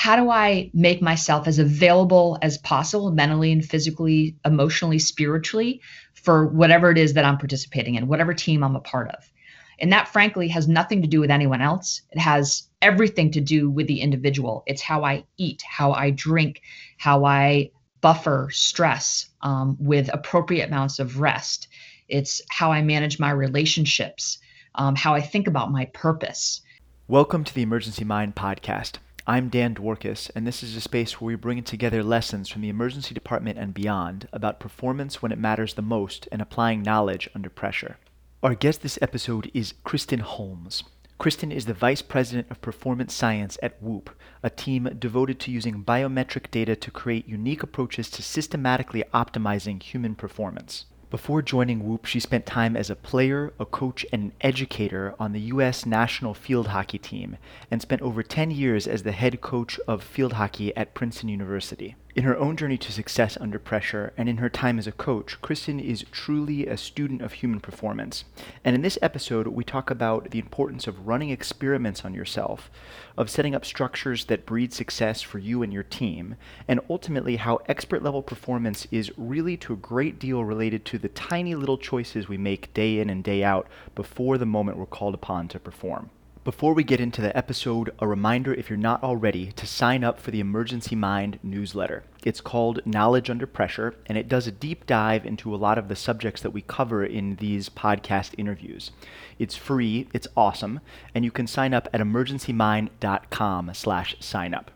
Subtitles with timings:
[0.00, 5.82] how do I make myself as available as possible, mentally and physically, emotionally, spiritually,
[6.14, 9.30] for whatever it is that I'm participating in, whatever team I'm a part of.
[9.78, 12.00] And that, frankly, has nothing to do with anyone else.
[12.12, 14.62] It has everything to do with the individual.
[14.66, 16.62] It's how I eat, how I drink,
[16.96, 17.70] how I
[18.00, 21.68] buffer stress um, with appropriate amounts of rest.
[22.08, 24.38] It's how I manage my relationships,
[24.76, 26.62] um, how I think about my purpose.
[27.06, 28.92] Welcome to the Emergency Mind podcast.
[29.26, 32.70] I'm Dan Dworkis, and this is a space where we bring together lessons from the
[32.70, 37.50] emergency department and beyond about performance when it matters the most and applying knowledge under
[37.50, 37.98] pressure.
[38.42, 40.84] Our guest this episode is Kristen Holmes.
[41.18, 44.08] Kristen is the Vice President of Performance Science at Whoop,
[44.42, 50.14] a team devoted to using biometric data to create unique approaches to systematically optimizing human
[50.14, 50.86] performance.
[51.10, 55.32] Before joining Whoop, she spent time as a player, a coach, and an educator on
[55.32, 55.84] the U.S.
[55.84, 57.36] national field hockey team,
[57.68, 61.96] and spent over 10 years as the head coach of field hockey at Princeton University.
[62.12, 65.40] In her own journey to success under pressure and in her time as a coach,
[65.40, 68.24] Kristen is truly a student of human performance.
[68.64, 72.68] And in this episode, we talk about the importance of running experiments on yourself,
[73.16, 76.34] of setting up structures that breed success for you and your team,
[76.66, 81.10] and ultimately how expert level performance is really to a great deal related to the
[81.10, 85.14] tiny little choices we make day in and day out before the moment we're called
[85.14, 86.10] upon to perform.
[86.42, 90.18] Before we get into the episode, a reminder if you're not already to sign up
[90.18, 92.02] for the Emergency Mind newsletter.
[92.24, 95.88] It's called Knowledge Under Pressure, and it does a deep dive into a lot of
[95.88, 98.90] the subjects that we cover in these podcast interviews.
[99.38, 100.80] It's free, it's awesome,
[101.14, 104.70] and you can sign up at emergencymind.com slash sign up.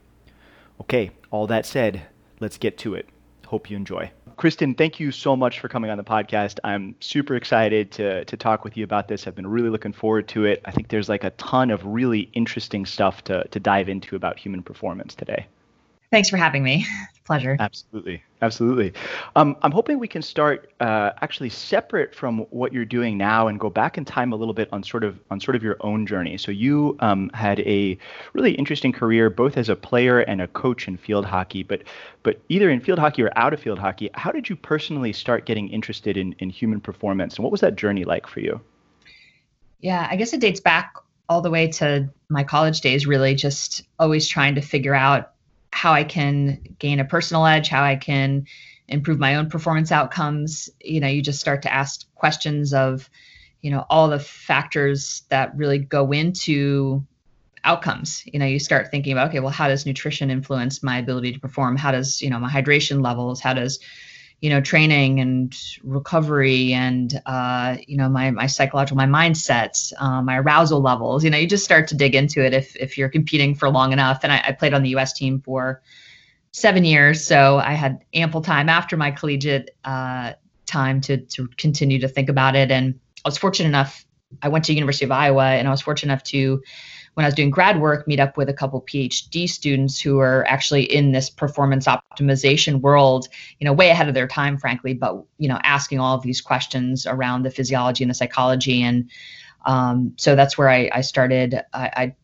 [0.82, 2.08] Okay, all that said,
[2.40, 3.08] let's get to it.
[3.46, 4.10] Hope you enjoy.
[4.36, 6.58] Kristen, thank you so much for coming on the podcast.
[6.64, 9.26] I'm super excited to to talk with you about this.
[9.26, 10.60] I've been really looking forward to it.
[10.64, 14.38] I think there's like a ton of really interesting stuff to to dive into about
[14.38, 15.46] human performance today.
[16.14, 16.86] Thanks for having me.
[17.24, 17.56] Pleasure.
[17.58, 18.22] Absolutely.
[18.40, 18.92] Absolutely.
[19.34, 23.58] Um, I'm hoping we can start uh, actually separate from what you're doing now and
[23.58, 26.06] go back in time a little bit on sort of on sort of your own
[26.06, 26.38] journey.
[26.38, 27.98] So you um, had a
[28.32, 31.82] really interesting career both as a player and a coach in field hockey, but
[32.22, 35.46] but either in field hockey or out of field hockey, how did you personally start
[35.46, 38.60] getting interested in, in human performance and what was that journey like for you?
[39.80, 40.94] Yeah, I guess it dates back
[41.28, 45.33] all the way to my college days, really just always trying to figure out
[45.74, 48.46] how I can gain a personal edge, how I can
[48.86, 50.70] improve my own performance outcomes.
[50.80, 53.10] You know, you just start to ask questions of,
[53.60, 57.04] you know, all the factors that really go into
[57.64, 58.22] outcomes.
[58.24, 61.40] You know, you start thinking about, okay, well, how does nutrition influence my ability to
[61.40, 61.76] perform?
[61.76, 63.40] How does, you know, my hydration levels?
[63.40, 63.80] How does
[64.40, 70.20] you know training and recovery and uh, you know my my psychological my mindsets uh,
[70.20, 73.08] my arousal levels you know you just start to dig into it if if you're
[73.08, 74.20] competing for long enough.
[74.22, 75.82] And I, I played on the us team for
[76.52, 80.34] seven years so i had ample time after my collegiate uh,
[80.66, 82.70] time to to continue to think about it.
[82.70, 84.04] And i was fortunate enough
[84.42, 86.62] i went to university of iowa and i was fortunate enough to
[87.14, 90.44] when I was doing grad work, meet up with a couple PhD students who are
[90.46, 93.28] actually in this performance optimization world,
[93.60, 96.40] you know, way ahead of their time, frankly, but, you know, asking all of these
[96.40, 98.82] questions around the physiology and the psychology.
[98.82, 99.10] And
[99.64, 101.60] um, so that's where I, I started.
[101.72, 102.16] I, I,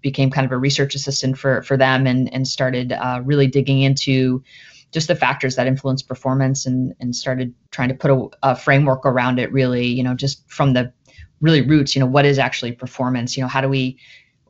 [0.00, 3.82] became kind of a research assistant for, for them and, and started uh, really digging
[3.82, 4.42] into
[4.90, 9.04] just the factors that influence performance and, and started trying to put a, a framework
[9.04, 10.90] around it really, you know, just from the
[11.42, 13.36] really roots, you know, what is actually performance?
[13.36, 13.98] You know, how do we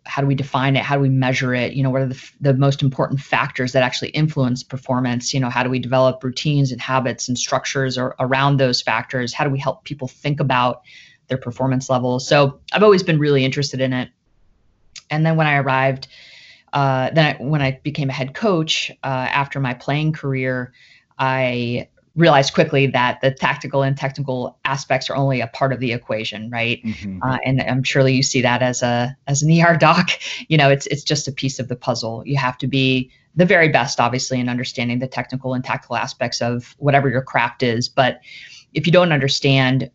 [0.04, 0.82] how do we define it?
[0.82, 1.74] How do we measure it?
[1.74, 5.32] You know what are the, the most important factors that actually influence performance?
[5.32, 9.32] You know how do we develop routines and habits and structures or, around those factors?
[9.32, 10.82] How do we help people think about
[11.28, 12.26] their performance levels?
[12.26, 14.10] So i've always been really interested in it.
[15.10, 16.08] And then when i arrived
[16.72, 20.72] uh, then I, when i became a head coach uh, after my playing career
[21.18, 25.92] i realized quickly that the tactical and technical aspects are only a part of the
[25.92, 26.82] equation, right?
[26.84, 27.22] Mm-hmm.
[27.22, 30.10] Uh, and I'm surely you see that as a as an ER doc.
[30.48, 32.22] You know, it's it's just a piece of the puzzle.
[32.26, 36.42] You have to be the very best, obviously, in understanding the technical and tactical aspects
[36.42, 37.88] of whatever your craft is.
[37.88, 38.20] But
[38.74, 39.90] if you don't understand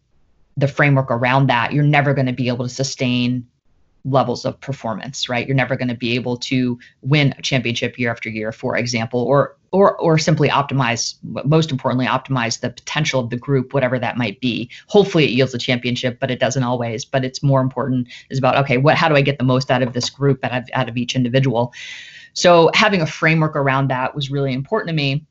[0.55, 3.45] the framework around that, you're never going to be able to sustain
[4.05, 5.45] levels of performance, right?
[5.45, 9.21] You're never going to be able to win a championship year after year, for example,
[9.21, 11.15] or or or simply optimize
[11.45, 14.69] most importantly optimize the potential of the group whatever that might be.
[14.87, 17.05] Hopefully it yields a championship but it doesn't always.
[17.05, 19.81] But it's more important is about okay what how do i get the most out
[19.81, 21.73] of this group of, out of each individual?
[22.33, 25.25] So having a framework around that was really important to me.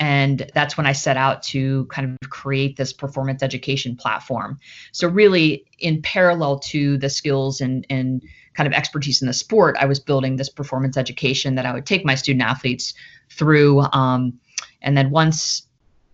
[0.00, 4.58] And that's when I set out to kind of create this performance education platform.
[4.92, 8.22] So really, in parallel to the skills and and
[8.54, 11.86] kind of expertise in the sport, I was building this performance education that I would
[11.86, 12.94] take my student athletes
[13.30, 13.80] through.
[13.92, 14.38] Um,
[14.82, 15.66] and then once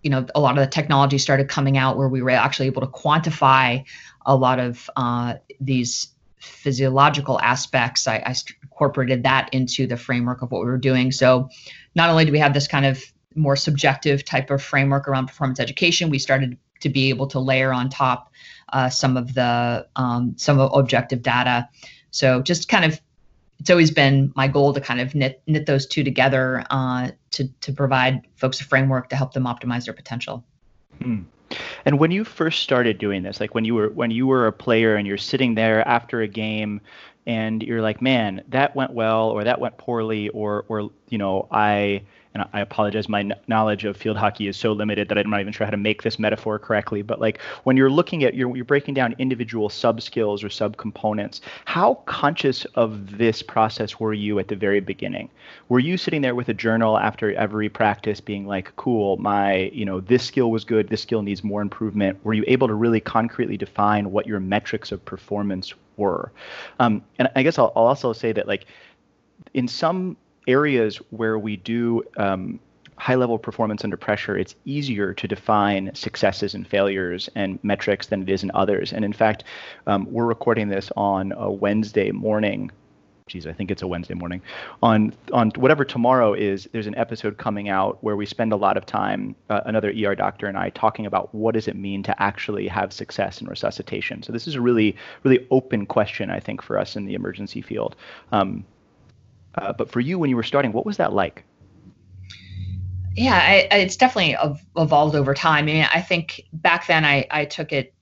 [0.03, 2.81] you know a lot of the technology started coming out where we were actually able
[2.81, 3.85] to quantify
[4.27, 6.09] a lot of uh, these
[6.39, 11.51] physiological aspects I, I, incorporated that into the framework of what we were doing so
[11.95, 13.03] not only do we have this kind of
[13.35, 17.75] more subjective type of framework around performance education we started to be able to layer
[17.75, 18.33] on top
[18.73, 21.69] uh, some of the um, some of objective data
[22.11, 23.01] so just kind of
[23.61, 27.49] it's always been my goal to kind of knit knit those two together uh, to
[27.61, 30.45] to provide folks a framework to help them optimize their potential.
[31.01, 31.23] Hmm.
[31.85, 34.53] And when you first started doing this, like when you were when you were a
[34.53, 36.81] player and you're sitting there after a game
[37.27, 41.47] and you're like, man, that went well or that went poorly or or you know,
[41.51, 42.03] I
[42.35, 45.53] and I apologize, my knowledge of field hockey is so limited that I'm not even
[45.53, 47.03] sure how to make this metaphor correctly.
[47.03, 50.77] But like when you're looking at you're, you're breaking down individual sub skills or sub
[50.77, 55.29] components, how conscious of this process were you at the very beginning?
[55.69, 59.85] Were you sitting there with a journal after every practice, being like, "Cool, my you
[59.85, 62.25] know this skill was good, this skill needs more improvement"?
[62.25, 66.31] Were you able to really concretely define what your metrics of performance were?
[66.79, 68.67] Um, and I guess I'll, I'll also say that like
[69.53, 70.17] in some
[70.51, 72.59] areas where we do um,
[72.97, 78.23] high level performance under pressure, it's easier to define successes and failures and metrics than
[78.23, 78.93] it is in others.
[78.93, 79.45] And in fact,
[79.87, 82.71] um, we're recording this on a Wednesday morning.
[83.27, 84.43] Geez, I think it's a Wednesday morning.
[84.83, 88.77] On on whatever tomorrow is, there's an episode coming out where we spend a lot
[88.77, 92.23] of time, uh, another ER doctor and I, talking about what does it mean to
[92.23, 94.25] actually have success in resuscitation.
[94.25, 97.63] So this is a really really open question, I think, for us in the emergency
[97.63, 97.95] field.
[98.33, 98.65] Um,
[99.57, 101.45] uh, but for you, when you were starting, what was that like?
[103.17, 104.37] Yeah, I, I, it's definitely
[104.77, 105.65] evolved over time.
[105.65, 107.93] I mean, I think back then I, I took it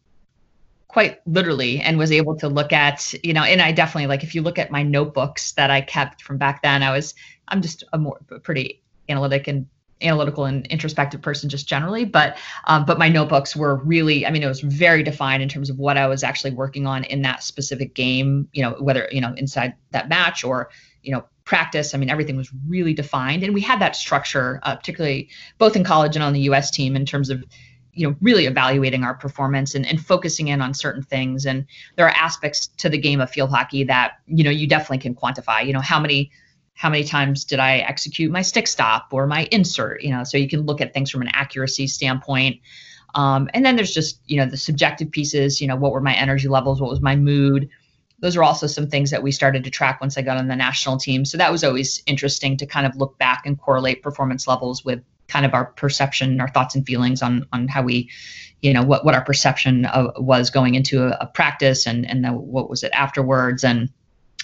[0.87, 4.35] quite literally and was able to look at, you know, and I definitely like if
[4.35, 7.15] you look at my notebooks that I kept from back then, I was
[7.49, 9.67] I'm just a more pretty analytic and
[10.03, 12.37] analytical and introspective person just generally but
[12.67, 15.79] um, but my notebooks were really i mean it was very defined in terms of
[15.79, 19.35] what i was actually working on in that specific game you know whether you know
[19.37, 20.71] inside that match or
[21.03, 21.95] you know practice.
[21.95, 25.83] I mean, everything was really defined, and we had that structure, uh, particularly both in
[25.83, 26.71] college and on the U.S.
[26.71, 27.43] team, in terms of
[27.95, 31.47] you know really evaluating our performance and, and focusing in on certain things.
[31.47, 31.65] And
[31.97, 35.15] there are aspects to the game of field hockey that you know you definitely can
[35.15, 35.67] quantify.
[35.67, 36.31] You know how many
[36.75, 40.03] how many times did I execute my stick stop or my insert?
[40.03, 42.61] You know, so you can look at things from an accuracy standpoint.
[43.15, 45.63] Um, and then there's just you know the subjective pieces.
[45.63, 46.79] You know, what were my energy levels?
[46.79, 47.71] What was my mood?
[48.21, 50.57] Those are also some things that we started to track once I got on the
[50.57, 51.25] national team.
[51.25, 55.01] So that was always interesting to kind of look back and correlate performance levels with
[55.29, 58.11] kind of our perception, our thoughts and feelings on on how we,
[58.63, 62.25] you know, what what our perception of, was going into a, a practice and and
[62.25, 63.91] the, what was it afterwards and.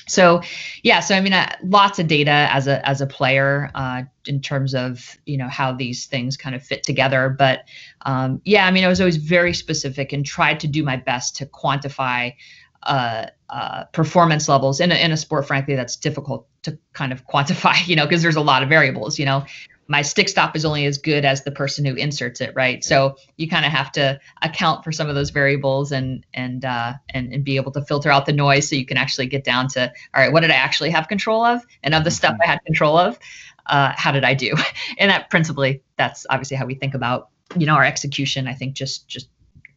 [0.06, 0.42] So,
[0.82, 1.00] yeah.
[1.00, 4.74] So I mean, uh, lots of data as a as a player uh, in terms
[4.74, 7.30] of you know how these things kind of fit together.
[7.30, 7.60] But
[8.02, 11.36] um, yeah, I mean, I was always very specific and tried to do my best
[11.36, 12.34] to quantify
[12.84, 17.26] uh, uh, performance levels in a, in a sport, frankly, that's difficult to kind of
[17.32, 19.44] quantify, you know, because there's a lot of variables, you know.
[19.86, 22.82] My stick stop is only as good as the person who inserts it, right?
[22.82, 26.94] So you kind of have to account for some of those variables and and uh,
[27.10, 29.68] and and be able to filter out the noise so you can actually get down
[29.68, 32.46] to all right, what did I actually have control of, and of the stuff I
[32.46, 33.18] had control of,
[33.66, 34.54] uh, how did I do?
[34.98, 38.46] And that principally, that's obviously how we think about you know our execution.
[38.46, 39.28] I think just just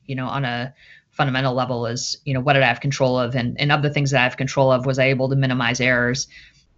[0.06, 0.74] you know on a
[1.18, 3.90] fundamental level is you know what did I have control of, and and of the
[3.90, 6.28] things that I have control of, was I able to minimize errors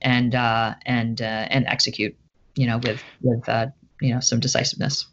[0.01, 2.15] and uh, and uh, and execute
[2.55, 3.67] you know with with uh,
[4.01, 5.05] you know some decisiveness.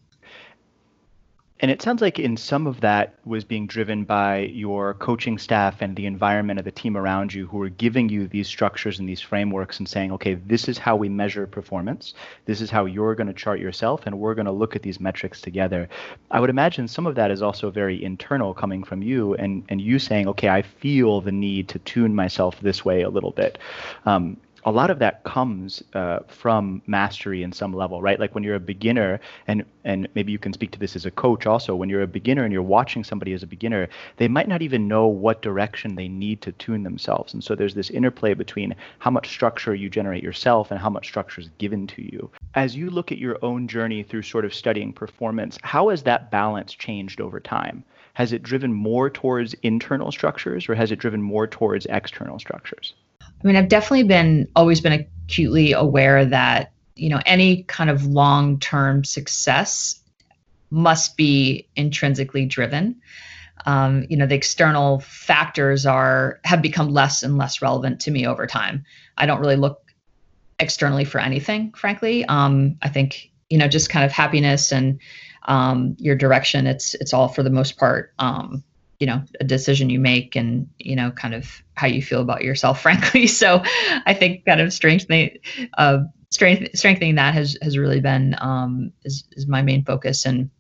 [1.61, 5.81] And it sounds like in some of that was being driven by your coaching staff
[5.81, 9.09] and the environment of the team around you who were giving you these structures and
[9.09, 12.13] these frameworks and saying, okay, this is how we measure performance.
[12.45, 15.01] This is how you're going to chart yourself, and we're going to look at these
[15.01, 15.89] metrics together.
[16.31, 19.81] I would imagine some of that is also very internal coming from you and, and
[19.81, 23.59] you saying, okay, I feel the need to tune myself this way a little bit.
[24.05, 24.37] Um,
[24.67, 28.19] a lot of that comes uh, from mastery in some level, right?
[28.19, 31.11] Like when you're a beginner, and and maybe you can speak to this as a
[31.13, 31.77] coach also.
[31.77, 34.89] When you're a beginner and you're watching somebody as a beginner, they might not even
[34.89, 39.13] know what direction they need to tune themselves, and so there's this interplay between how
[39.13, 42.29] much structure you generate yourself and how much structure is given to you.
[42.55, 46.33] As you look at your own journey through sort of studying performance, how has that
[46.33, 47.85] balance changed over time?
[48.15, 52.95] Has it driven more towards internal structures, or has it driven more towards external structures?
[53.43, 58.07] I mean, I've definitely been always been acutely aware that you know any kind of
[58.07, 60.01] long-term success
[60.71, 63.01] must be intrinsically driven.
[63.67, 68.27] Um, you know the external factors are have become less and less relevant to me
[68.27, 68.85] over time.
[69.17, 69.83] I don't really look
[70.59, 72.25] externally for anything frankly.
[72.25, 75.01] Um, i think you know just kind of happiness and
[75.45, 78.65] um, your direction it's it's all for the most part um,
[78.99, 82.43] you know a decision you make and you know kind of how you feel about
[82.43, 83.27] yourself frankly.
[83.27, 83.63] So
[84.07, 85.39] i think kind of strengthening
[85.77, 85.99] uh,
[86.31, 90.27] strength, strengthening that has has really been um, is, is my main focus.
[90.27, 90.51] And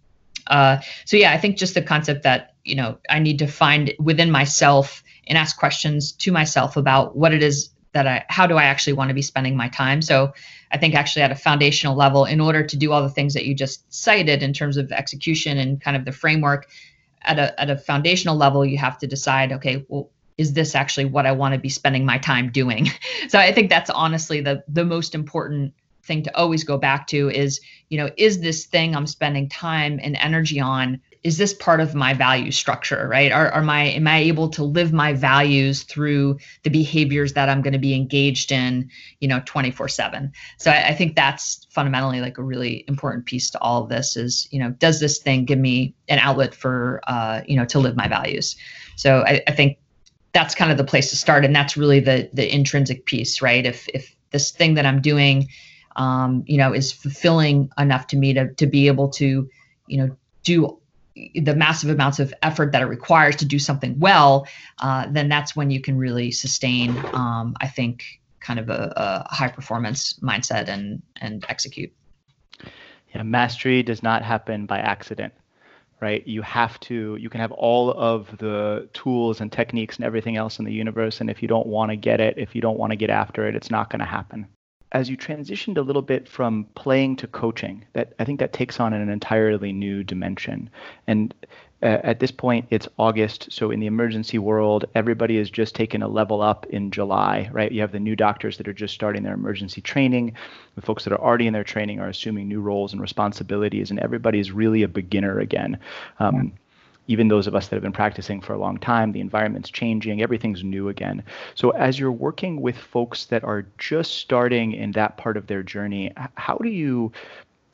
[0.46, 3.92] uh, so yeah i think just the concept that you know i need to find
[3.98, 8.56] within myself and ask questions to myself about what it is that i how do
[8.56, 10.00] i actually want to be spending my time?
[10.02, 10.32] So
[10.70, 13.44] i think actually at a foundational level in order to do all the things that
[13.44, 16.68] you just cited in terms of execution and kind of the framework
[17.26, 21.04] at a at a foundational level you have to decide okay well is this actually
[21.04, 22.88] what i want to be spending my time doing?
[23.28, 27.28] So i think that's honestly the the most important thing to always go back to
[27.30, 31.80] is you know is this thing i'm spending time and energy on is this part
[31.80, 33.32] of my value structure right?
[33.32, 37.62] Are, are my am i able to live my values through the behaviors that i'm
[37.62, 42.20] going to be engaged in you know 24 7 so I, I, think that's fundamentally
[42.20, 45.44] like a really important piece to all of this is you know does this thing
[45.44, 48.56] give me an outlet for uh, you know to live my values?
[48.96, 49.78] So I, I think
[50.32, 53.64] that's kind of the place to start and that's really the the intrinsic piece right?
[53.64, 55.48] If if this thing that i'm doing
[55.96, 59.48] um, you know, is fulfilling enough to me to to be able to,
[59.86, 60.78] you know, do
[61.34, 64.46] the massive amounts of effort that it requires to do something well,
[64.78, 69.34] uh, then that's when you can really sustain, um, I think, kind of a, a
[69.34, 71.92] high performance mindset and and execute.
[73.14, 75.32] Yeah, mastery does not happen by accident
[75.98, 76.26] right?
[76.28, 80.58] You have to, you can have all of the tools and techniques and everything else
[80.58, 81.22] in the universe.
[81.22, 83.48] And if you don't want to get it, if you don't want to get after
[83.48, 84.46] it, it's not going to happen
[84.92, 88.78] as you transitioned a little bit from playing to coaching, that I think that takes
[88.80, 90.70] on an entirely new dimension.
[91.06, 91.34] And
[91.82, 96.02] uh, at this point, it's August, so in the emergency world, everybody has just taken
[96.02, 97.70] a level up in July, right?
[97.70, 100.34] You have the new doctors that are just starting their emergency training.
[100.76, 104.00] The folks that are already in their training are assuming new roles and responsibilities, and
[104.00, 105.78] everybody is really a beginner again.
[106.18, 106.50] Um, yeah
[107.08, 110.22] even those of us that have been practicing for a long time, the environment's changing,
[110.22, 111.22] everything's new again.
[111.54, 115.62] So, as you're working with folks that are just starting in that part of their
[115.62, 117.12] journey, how do you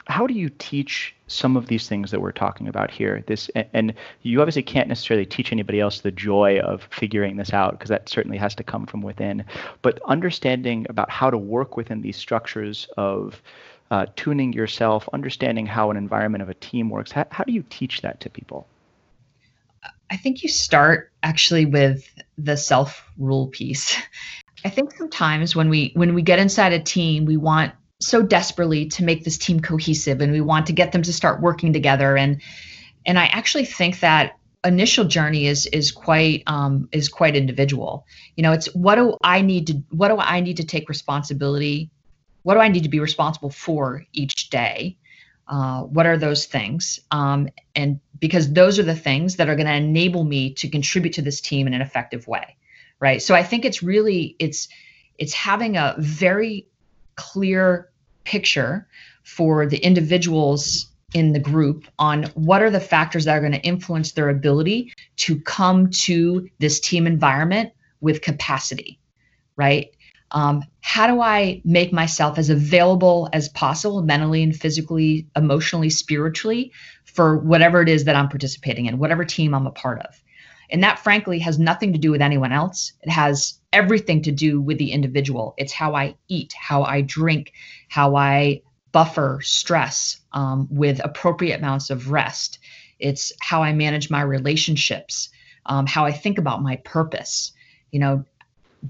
[0.09, 3.23] how do you teach some of these things that we're talking about here?
[3.27, 7.73] This and you obviously can't necessarily teach anybody else the joy of figuring this out
[7.73, 9.45] because that certainly has to come from within.
[9.81, 13.41] But understanding about how to work within these structures of
[13.93, 17.63] uh, tuning yourself understanding how an environment of a team works how, how do you
[17.69, 18.67] teach that to people
[20.11, 22.09] I think you start actually with
[22.39, 23.97] the self rule piece.
[24.65, 28.87] I think sometimes when we when we get inside a team, we want so desperately
[28.87, 32.17] to make this team cohesive and we want to get them to start working together
[32.17, 32.41] and
[33.07, 38.07] and I actually think that initial journey is is quite um, is quite individual.
[38.37, 41.91] You know, it's what do I need to what do I need to take responsibility?
[42.43, 44.97] What do I need to be responsible for each day?
[45.49, 47.01] Uh, what are those things?
[47.11, 51.15] Um, and because those are the things that are going to enable me to contribute
[51.15, 52.57] to this team in an effective way,
[53.01, 53.21] right?
[53.21, 54.69] So I think it's really it's
[55.19, 56.67] it's having a very
[57.17, 57.91] clear
[58.25, 58.87] picture
[59.25, 63.61] for the individuals in the group on what are the factors that are going to
[63.61, 68.99] influence their ability to come to this team environment with capacity,
[69.57, 69.95] right?
[70.33, 76.73] Um, how do I make myself as available as possible, mentally and physically, emotionally, spiritually,
[77.05, 80.23] for whatever it is that I'm participating in, whatever team I'm a part of?
[80.71, 82.95] And that, frankly, has nothing to do with anyone else.
[83.03, 85.55] It has everything to do with the individual.
[85.59, 87.53] It's how I eat, how I drink,
[87.89, 92.59] how I buffer stress um, with appropriate amounts of rest.
[92.99, 95.29] It's how I manage my relationships,
[95.67, 97.53] um, how I think about my purpose.
[97.91, 98.25] You know,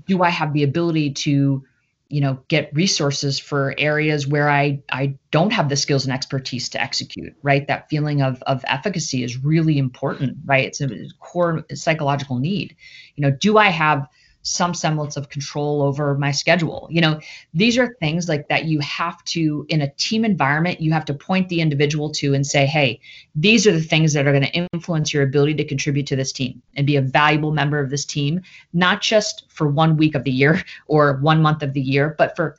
[0.06, 1.64] do I have the ability to,
[2.08, 6.68] you know, get resources for areas where I I don't have the skills and expertise
[6.70, 7.66] to execute, right?
[7.66, 10.66] That feeling of of efficacy is really important, right?
[10.66, 10.88] It's a
[11.20, 12.76] core psychological need.
[13.16, 14.06] You know, do I have
[14.42, 16.88] some semblance of control over my schedule.
[16.90, 17.20] You know,
[17.54, 21.14] these are things like that you have to, in a team environment, you have to
[21.14, 23.00] point the individual to and say, hey,
[23.34, 26.32] these are the things that are going to influence your ability to contribute to this
[26.32, 28.40] team and be a valuable member of this team,
[28.72, 32.34] not just for one week of the year or one month of the year, but
[32.37, 32.58] for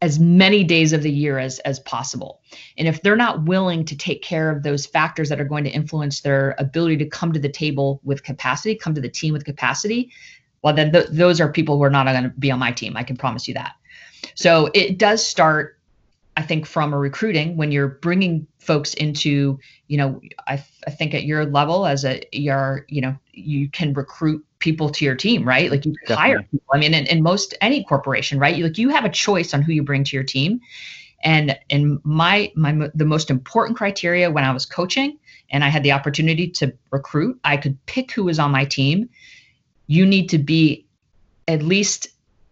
[0.00, 2.40] as many days of the year as as possible.
[2.76, 5.70] And if they're not willing to take care of those factors that are going to
[5.70, 9.44] influence their ability to come to the table with capacity, come to the team with
[9.44, 10.12] capacity,
[10.62, 12.96] well then th- those are people who are not going to be on my team
[12.96, 13.74] i can promise you that
[14.34, 15.78] so it does start
[16.38, 21.12] I think from a recruiting, when you're bringing folks into, you know, I, I think
[21.12, 25.46] at your level as a you're, you know, you can recruit people to your team,
[25.46, 25.68] right?
[25.68, 26.68] Like you hire people.
[26.72, 28.54] I mean, in, in most any corporation, right?
[28.54, 30.60] You like you have a choice on who you bring to your team.
[31.24, 35.18] And and my my the most important criteria when I was coaching
[35.50, 39.08] and I had the opportunity to recruit, I could pick who was on my team.
[39.88, 40.86] You need to be
[41.48, 42.06] at least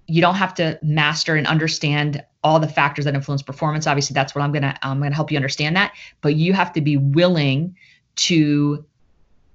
[0.09, 3.87] you don't have to master and understand all the factors that influence performance.
[3.87, 6.52] Obviously that's what i'm going to i'm going to help you understand that but you
[6.52, 7.76] have to be willing
[8.16, 8.85] to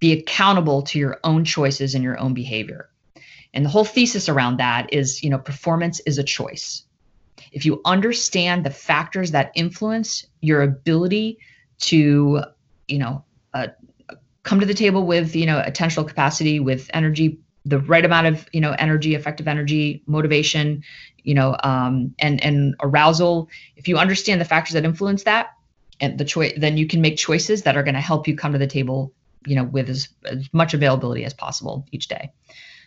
[0.01, 2.89] be accountable to your own choices and your own behavior.
[3.53, 6.83] And the whole thesis around that is you know performance is a choice.
[7.51, 11.37] If you understand the factors that influence your ability
[11.79, 12.41] to
[12.87, 13.23] you know
[13.53, 13.67] uh,
[14.43, 18.47] come to the table with you know attentional capacity with energy the right amount of
[18.53, 20.83] you know energy effective energy motivation
[21.23, 23.49] you know um, and and arousal.
[23.75, 25.49] If you understand the factors that influence that
[25.99, 28.51] and the choice then you can make choices that are going to help you come
[28.53, 29.13] to the table
[29.45, 32.31] you know with as, as much availability as possible each day.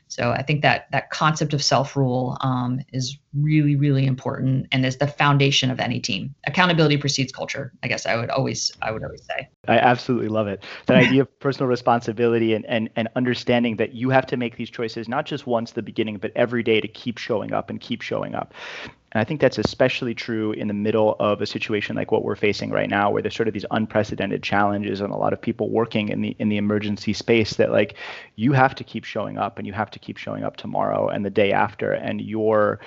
[0.09, 4.85] So I think that that concept of self rule um, is really, really important and
[4.85, 6.35] is the foundation of any team.
[6.47, 7.73] Accountability precedes culture.
[7.83, 9.49] I guess I would always I would always say.
[9.69, 10.63] I absolutely love it.
[10.87, 14.71] That idea of personal responsibility and, and and understanding that you have to make these
[14.71, 18.03] choices not just once the beginning, but every day to keep showing up and keep
[18.03, 18.55] showing up.
[19.15, 22.35] And I think that's especially true in the middle of a situation like what we're
[22.35, 25.71] facing right now, where there's sort of these unprecedented challenges and a lot of people
[25.71, 27.95] working in the in the emergency space that like
[28.35, 31.25] you have to keep showing up and you have to keep showing up tomorrow and
[31.25, 32.81] the day after, and your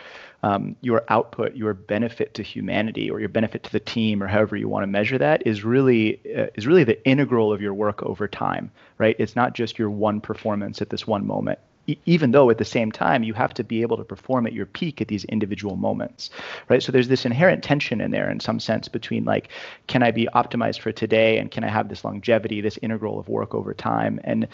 [0.43, 4.55] um, your output, your benefit to humanity, or your benefit to the team, or however
[4.55, 8.03] you want to measure that, is really uh, is really the integral of your work
[8.03, 9.15] over time, right?
[9.19, 11.59] It's not just your one performance at this one moment.
[12.05, 14.65] Even though at the same time you have to be able to perform at your
[14.65, 16.29] peak at these individual moments
[16.67, 16.83] right?
[16.83, 19.47] So there's this inherent tension in there in some sense between like
[19.87, 23.29] can i be optimized for today and can i have this longevity this integral of
[23.29, 24.19] work over time?
[24.25, 24.49] And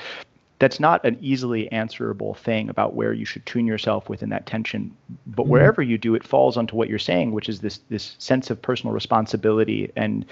[0.59, 4.95] that's not an easily answerable thing about where you should tune yourself within that tension
[5.27, 5.51] but mm-hmm.
[5.51, 8.61] wherever you do it falls onto what you're saying which is this this sense of
[8.61, 10.25] personal responsibility and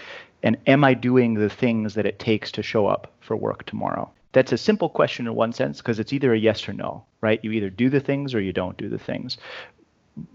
[0.43, 4.11] and am i doing the things that it takes to show up for work tomorrow
[4.33, 7.43] that's a simple question in one sense because it's either a yes or no, right?
[7.43, 9.37] You either do the things or you don't do the things.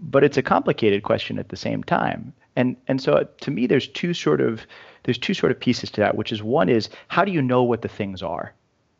[0.01, 2.33] But it's a complicated question at the same time.
[2.55, 4.65] And and so to me there's two sort of
[5.03, 7.63] there's two sort of pieces to that, which is one is how do you know
[7.63, 8.53] what the things are?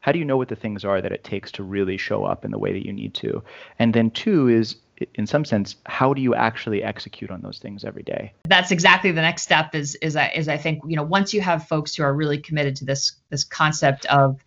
[0.07, 2.45] How do you know what the things are that it takes to really show up
[2.45, 3.43] in the way that you need to?
[3.77, 4.77] And then two is
[5.15, 9.11] in some sense how do you actually execute on those things every day that's exactly
[9.11, 11.93] the next step is is I, is I think you know once you have folks
[11.93, 14.43] who are really committed to this this concept of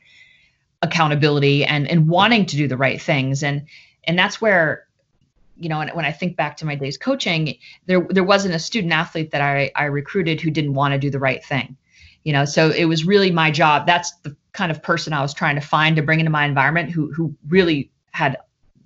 [0.82, 3.66] accountability and and wanting to do the right things and
[4.04, 4.88] and that's where
[5.56, 8.92] you know when I think back to my days coaching there there wasn't a student
[8.92, 11.76] athlete that I I recruited who didn't want to do the right thing
[12.24, 15.34] you know so it was really my job that's the kind of person I was
[15.34, 18.36] trying to find to bring into my environment who who really had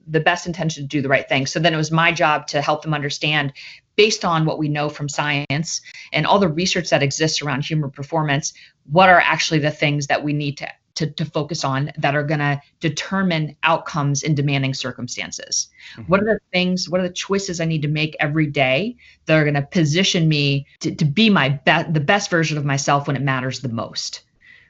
[0.07, 1.47] the best intention to do the right thing.
[1.47, 3.53] So then it was my job to help them understand
[3.97, 5.81] based on what we know from science
[6.13, 8.53] and all the research that exists around human performance
[8.91, 12.23] what are actually the things that we need to to, to focus on that are
[12.23, 15.69] going to determine outcomes in demanding circumstances?
[15.97, 16.03] Mm-hmm.
[16.03, 18.97] what are the things what are the choices i need to make every day
[19.27, 22.65] that are going to position me to, to be my best the best version of
[22.65, 24.23] myself when it matters the most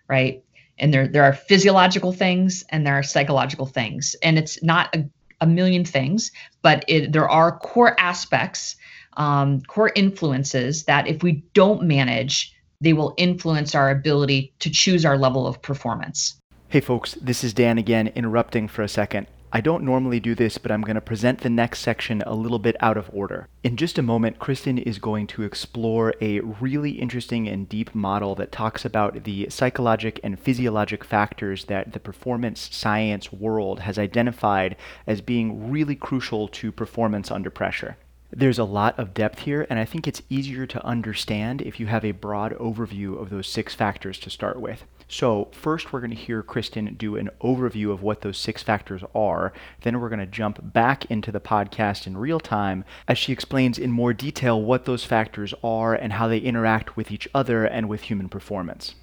[0.08, 0.43] right
[0.78, 5.08] and there there are physiological things and there are psychological things and it's not a,
[5.40, 6.30] a million things
[6.62, 8.76] but it, there are core aspects
[9.16, 15.04] um, core influences that if we don't manage they will influence our ability to choose
[15.04, 16.38] our level of performance.
[16.68, 19.26] Hey, folks, this is Dan again, interrupting for a second.
[19.56, 22.58] I don't normally do this, but I'm going to present the next section a little
[22.58, 23.46] bit out of order.
[23.62, 28.34] In just a moment, Kristen is going to explore a really interesting and deep model
[28.34, 34.74] that talks about the psychologic and physiologic factors that the performance science world has identified
[35.06, 37.96] as being really crucial to performance under pressure.
[38.32, 41.86] There's a lot of depth here, and I think it's easier to understand if you
[41.86, 44.82] have a broad overview of those six factors to start with.
[45.08, 49.02] So, first, we're going to hear Kristen do an overview of what those six factors
[49.14, 49.52] are.
[49.82, 53.78] Then, we're going to jump back into the podcast in real time as she explains
[53.78, 57.88] in more detail what those factors are and how they interact with each other and
[57.88, 58.94] with human performance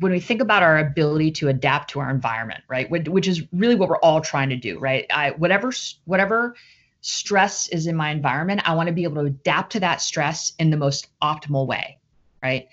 [0.00, 3.74] when we think about our ability to adapt to our environment, right, which is really
[3.74, 5.06] what we're all trying to do, right?
[5.10, 5.72] I, whatever
[6.04, 6.54] whatever
[7.00, 10.52] stress is in my environment, I want to be able to adapt to that stress
[10.58, 11.98] in the most optimal way,
[12.42, 12.68] right?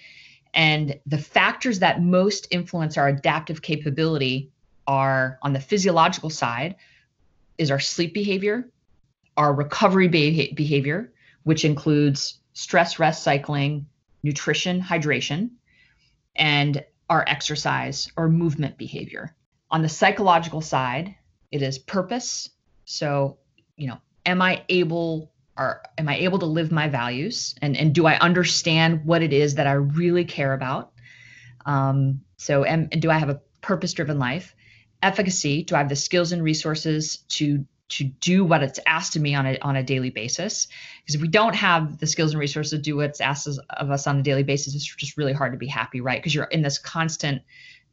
[0.56, 4.52] And the factors that most influence our adaptive capability
[4.88, 6.76] are on the physiological side
[7.58, 8.70] is our sleep behavior,
[9.36, 11.12] our recovery behavior,
[11.44, 13.86] which includes stress rest cycling,
[14.24, 15.52] nutrition, hydration,
[16.38, 19.36] and our exercise or movement behavior.
[19.72, 21.16] On the psychological side,
[21.52, 22.50] it is purpose.
[22.86, 23.38] So,
[23.76, 27.94] you know, am I able or am I able to live my values and, and
[27.94, 30.92] do I understand what it is that I really care about?
[31.66, 34.56] Um, so, am, do I have a purpose driven life?
[35.02, 39.22] Efficacy, do I have the skills and resources to to do what it's asked of
[39.22, 40.68] me on a on a daily basis.
[41.02, 44.08] Because if we don't have the skills and resources to do what's asked of us
[44.08, 46.20] on a daily basis, it's just really hard to be happy, right?
[46.20, 47.44] Because you're in this constant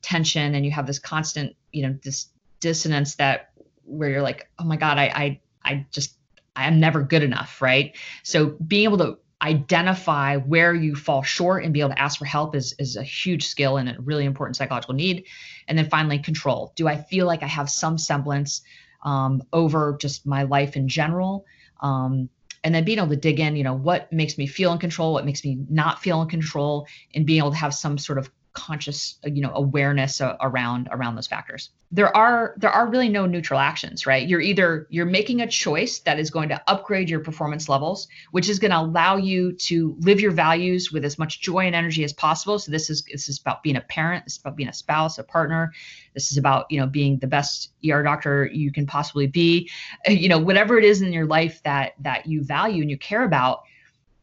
[0.01, 2.29] tension and you have this constant, you know, this
[2.61, 3.51] dissonance that
[3.85, 6.16] where you're like, oh my God, I I I just
[6.55, 7.97] I'm never good enough, right?
[8.23, 12.25] So being able to identify where you fall short and be able to ask for
[12.25, 15.25] help is is a huge skill and a really important psychological need.
[15.67, 16.73] And then finally, control.
[16.77, 18.62] Do I feel like I have some semblance
[19.03, 21.45] um, over just my life in general.
[21.81, 22.29] Um,
[22.65, 25.12] and then being able to dig in, you know, what makes me feel in control,
[25.12, 28.31] what makes me not feel in control, and being able to have some sort of
[28.55, 31.71] conscious you know awareness around around those factors.
[31.91, 34.27] There are there are really no neutral actions right?
[34.27, 38.49] You're either you're making a choice that is going to upgrade your performance levels which
[38.49, 42.05] is going to allow you to live your values with as much joy and energy
[42.05, 42.59] as possible.
[42.59, 45.19] So this is this is about being a parent this is about being a spouse
[45.19, 45.73] a partner.
[46.15, 49.71] This is about you know being the best er doctor you can possibly be.
[50.07, 53.25] You know whatever it is in your life that that you value and you care
[53.25, 53.62] about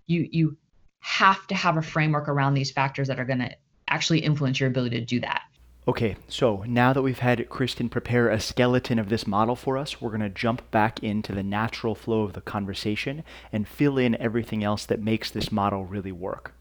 [0.06, 0.58] you you
[1.00, 3.56] have to have a framework around these factors that are going to
[3.90, 5.44] actually influence your ability to do that.
[5.88, 10.00] Okay, so now that we've had Kristen prepare a skeleton of this model for us,
[10.00, 14.16] we're going to jump back into the natural flow of the conversation and fill in
[14.22, 16.54] everything else that makes this model really work.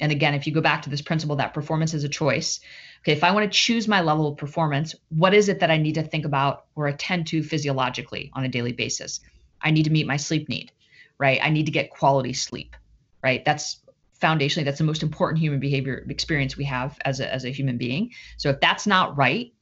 [0.00, 2.58] And again, if you go back to this principle that performance is a choice,
[3.02, 5.76] okay, if I want to choose my level of performance, what is it that I
[5.76, 9.20] need to think about or attend to physiologically on a daily basis?
[9.60, 10.72] I need to meet my sleep need,
[11.18, 11.38] right?
[11.40, 12.74] I need to get quality sleep,
[13.22, 13.44] right?
[13.44, 13.78] That's
[14.22, 17.76] foundationally that's the most important human behavior experience we have as a, as a human
[17.76, 18.10] being.
[18.36, 19.52] So if that's not right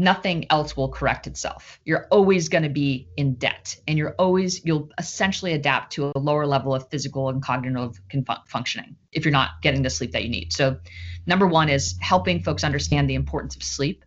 [0.00, 1.78] nothing else will correct itself.
[1.84, 6.18] You're always going to be in debt and you're always you'll essentially adapt to a
[6.18, 8.00] lower level of physical and cognitive
[8.46, 10.52] functioning if you're not getting the sleep that you need.
[10.52, 10.78] So
[11.26, 14.04] number one is helping folks understand the importance of sleep.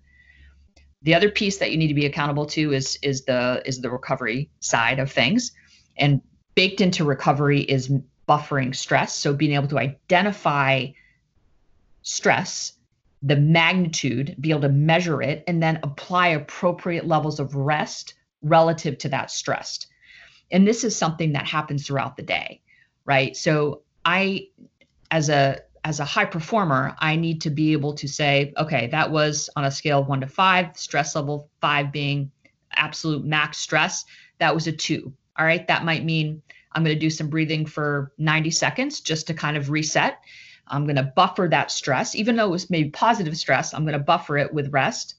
[1.03, 3.91] The other piece that you need to be accountable to is is the is the
[3.91, 5.51] recovery side of things.
[5.97, 6.21] And
[6.55, 7.91] baked into recovery is
[8.27, 9.15] buffering stress.
[9.15, 10.87] So being able to identify
[12.01, 12.73] stress,
[13.21, 18.97] the magnitude, be able to measure it, and then apply appropriate levels of rest relative
[18.99, 19.87] to that stress.
[20.51, 22.61] And this is something that happens throughout the day,
[23.05, 23.35] right?
[23.35, 24.47] So I,
[25.09, 29.11] as a as a high performer, I need to be able to say, okay, that
[29.11, 32.31] was on a scale of one to five, stress level five being
[32.71, 34.05] absolute max stress.
[34.39, 35.13] That was a two.
[35.37, 35.67] All right.
[35.67, 36.41] That might mean
[36.73, 40.19] I'm going to do some breathing for 90 seconds just to kind of reset.
[40.67, 43.97] I'm going to buffer that stress, even though it was maybe positive stress, I'm going
[43.97, 45.15] to buffer it with rest.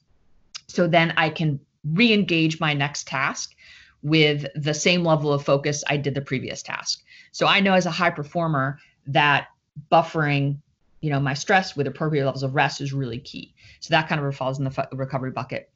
[0.67, 3.55] So then I can re engage my next task
[4.01, 7.03] with the same level of focus I did the previous task.
[7.31, 9.47] So I know as a high performer that
[9.91, 10.57] buffering
[11.01, 14.19] you know my stress with appropriate levels of rest is really key so that kind
[14.19, 15.69] of falls in the recovery bucket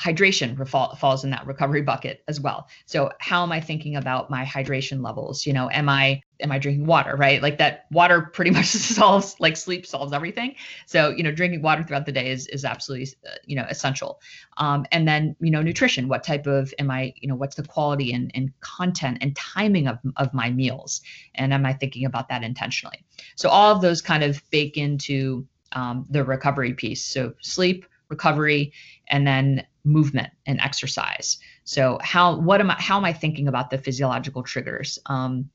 [0.00, 2.68] hydration falls in that recovery bucket as well.
[2.86, 5.44] So how am i thinking about my hydration levels?
[5.44, 7.42] You know am i am i drinking water right?
[7.42, 10.54] Like that water pretty much solves like sleep solves everything.
[10.86, 14.20] So you know drinking water throughout the day is is absolutely uh, you know essential.
[14.56, 16.08] Um, and then you know nutrition.
[16.08, 19.88] What type of am i you know what's the quality and, and content and timing
[19.88, 21.00] of, of my meals?
[21.34, 23.04] And am i thinking about that intentionally?
[23.34, 27.04] So all of those kind of bake into um, the recovery piece.
[27.04, 28.72] So sleep recovery
[29.08, 31.38] and then movement and exercise.
[31.64, 34.98] So how what am I how am I thinking about the physiological triggers?
[35.06, 35.50] Um,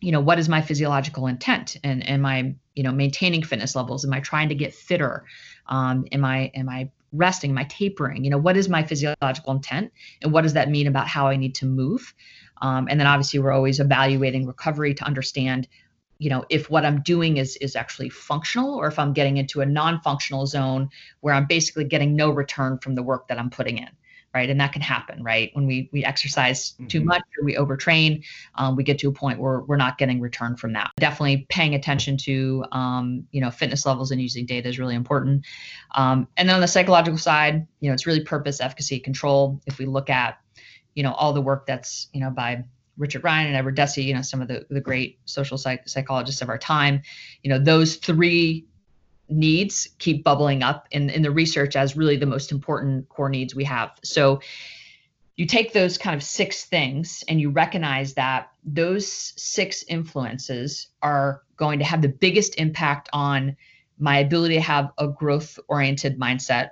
[0.00, 1.76] you know, what is my physiological intent?
[1.84, 4.04] And am I, you know, maintaining fitness levels?
[4.04, 5.24] Am I trying to get fitter?
[5.66, 7.50] Um, am I am I resting?
[7.50, 8.24] Am I tapering?
[8.24, 9.92] You know, what is my physiological intent?
[10.22, 12.14] And what does that mean about how I need to move?
[12.62, 15.68] Um, and then obviously we're always evaluating recovery to understand
[16.24, 19.60] you know if what i'm doing is is actually functional or if i'm getting into
[19.60, 20.88] a non-functional zone
[21.20, 23.90] where i'm basically getting no return from the work that i'm putting in
[24.34, 24.50] right?
[24.50, 25.50] And that can happen right?
[25.54, 26.88] When we we exercise mm-hmm.
[26.88, 28.24] too much or we overtrain
[28.56, 30.90] um, we get to a point where we're not getting return from that.
[30.98, 35.46] Definitely paying attention to um, you know fitness levels and using data is really important.
[35.94, 39.60] Um, and then on the psychological side you know it's really purpose efficacy control.
[39.66, 40.38] If we look at
[40.94, 42.64] you know all the work that's you know by
[42.96, 46.42] Richard Ryan and Edward Deci, you know, some of the, the great social psych- psychologists
[46.42, 47.02] of our time,
[47.42, 48.66] you know, those three
[49.28, 53.54] needs keep bubbling up in, in the research as really the most important core needs
[53.54, 53.90] we have.
[54.02, 54.40] So
[55.36, 61.42] you take those kind of six things and you recognize that those six influences are
[61.56, 63.56] going to have the biggest impact on
[63.98, 66.70] my ability to have a growth oriented mindset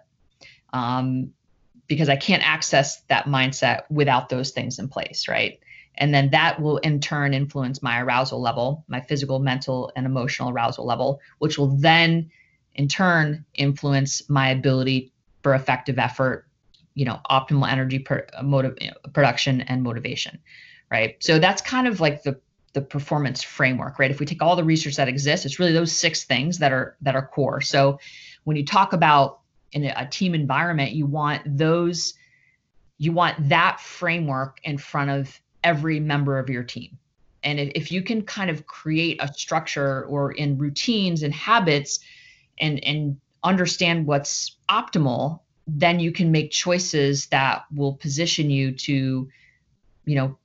[0.73, 1.33] um,
[1.87, 5.59] because I can't access that mindset without those things in place, right?
[5.97, 10.51] And then that will in turn influence my arousal level, my physical, mental, and emotional
[10.51, 12.31] arousal level, which will then
[12.75, 16.47] in turn influence my ability for effective effort,
[16.95, 18.77] you know, optimal energy per, motive,
[19.13, 20.39] production and motivation,
[20.91, 21.17] right?
[21.23, 22.41] So that's kind of like the
[22.75, 24.11] the performance framework, right?
[24.11, 26.97] If we take all the research that exists, it's really those six things that are
[27.03, 27.61] that are core.
[27.61, 27.99] So
[28.45, 29.41] when you talk about
[29.73, 32.15] in a, a team environment, you want those
[32.99, 36.99] you want that framework in front of every member of your team.
[37.43, 42.01] And if, if you can kind of create a structure or in routines and habits
[42.59, 49.29] and and understand what's optimal, then you can make choices that will position you to,
[50.05, 50.39] you know,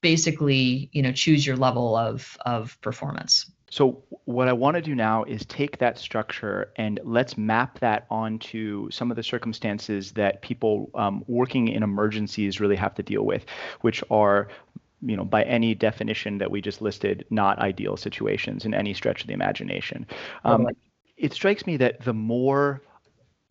[0.00, 3.50] basically, you know, choose your level of of performance.
[3.72, 8.04] So what I want to do now is take that structure and let's map that
[8.10, 13.22] onto some of the circumstances that people um, working in emergencies really have to deal
[13.22, 13.46] with,
[13.80, 14.48] which are
[15.00, 19.22] you know, by any definition that we just listed, not ideal situations in any stretch
[19.22, 20.06] of the imagination.
[20.44, 20.68] Um,
[21.16, 22.82] it strikes me that the more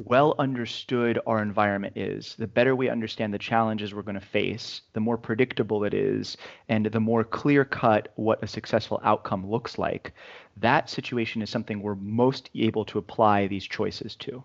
[0.05, 4.81] well understood our environment is, the better we understand the challenges we're going to face,
[4.93, 6.37] the more predictable it is,
[6.69, 10.13] and the more clear cut what a successful outcome looks like,
[10.57, 14.43] that situation is something we're most able to apply these choices to.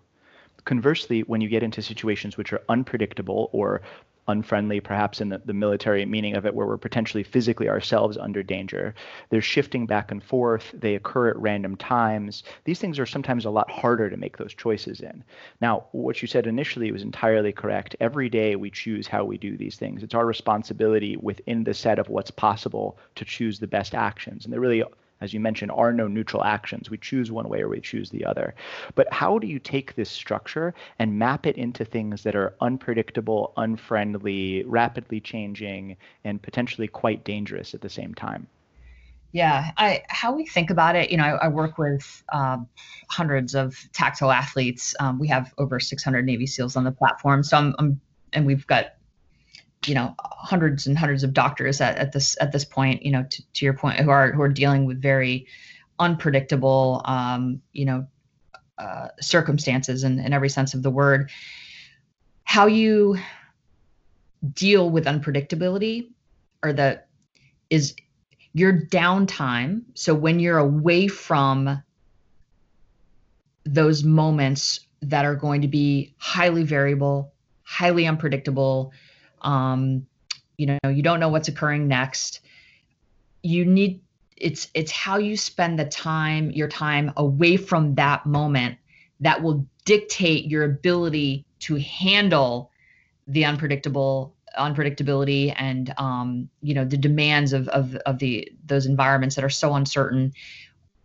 [0.65, 3.81] Conversely, when you get into situations which are unpredictable or
[4.27, 8.43] unfriendly, perhaps in the, the military meaning of it, where we're potentially physically ourselves under
[8.43, 8.93] danger.
[9.29, 10.71] They're shifting back and forth.
[10.73, 12.43] They occur at random times.
[12.65, 15.23] These things are sometimes a lot harder to make those choices in.
[15.61, 17.95] Now, what you said initially was entirely correct.
[17.99, 20.03] Every day we choose how we do these things.
[20.03, 24.43] It's our responsibility within the set of what's possible to choose the best actions.
[24.43, 24.83] And they're really
[25.21, 26.89] as you mentioned, are no neutral actions.
[26.89, 28.55] We choose one way or we choose the other.
[28.95, 33.53] But how do you take this structure and map it into things that are unpredictable,
[33.57, 38.47] unfriendly, rapidly changing, and potentially quite dangerous at the same time?
[39.33, 41.11] Yeah, I how we think about it.
[41.11, 42.67] You know, I, I work with um,
[43.09, 44.95] hundreds of tactical athletes.
[44.99, 48.01] Um, we have over 600 Navy SEALs on the platform, so I'm, I'm
[48.33, 48.93] and we've got
[49.85, 53.23] you know hundreds and hundreds of doctors at, at this at this point you know
[53.23, 55.47] to, to your point who are who are dealing with very
[55.99, 58.07] unpredictable um, you know
[58.77, 61.31] uh, circumstances in, in every sense of the word.
[62.43, 63.17] How you
[64.53, 66.11] deal with unpredictability
[66.63, 67.01] or the
[67.69, 67.95] is
[68.53, 69.81] your downtime.
[69.95, 71.81] So when you're away from
[73.65, 78.93] those moments that are going to be highly variable highly unpredictable
[79.41, 80.05] um,
[80.57, 82.41] you know you don't know what's occurring next.
[83.43, 84.01] You need
[84.35, 88.77] it's it's how you spend the time your time away from that moment
[89.19, 92.71] that will dictate your ability to handle
[93.27, 99.35] the unpredictable unpredictability and um, you know the demands of, of of the those environments
[99.35, 100.33] that are so uncertain.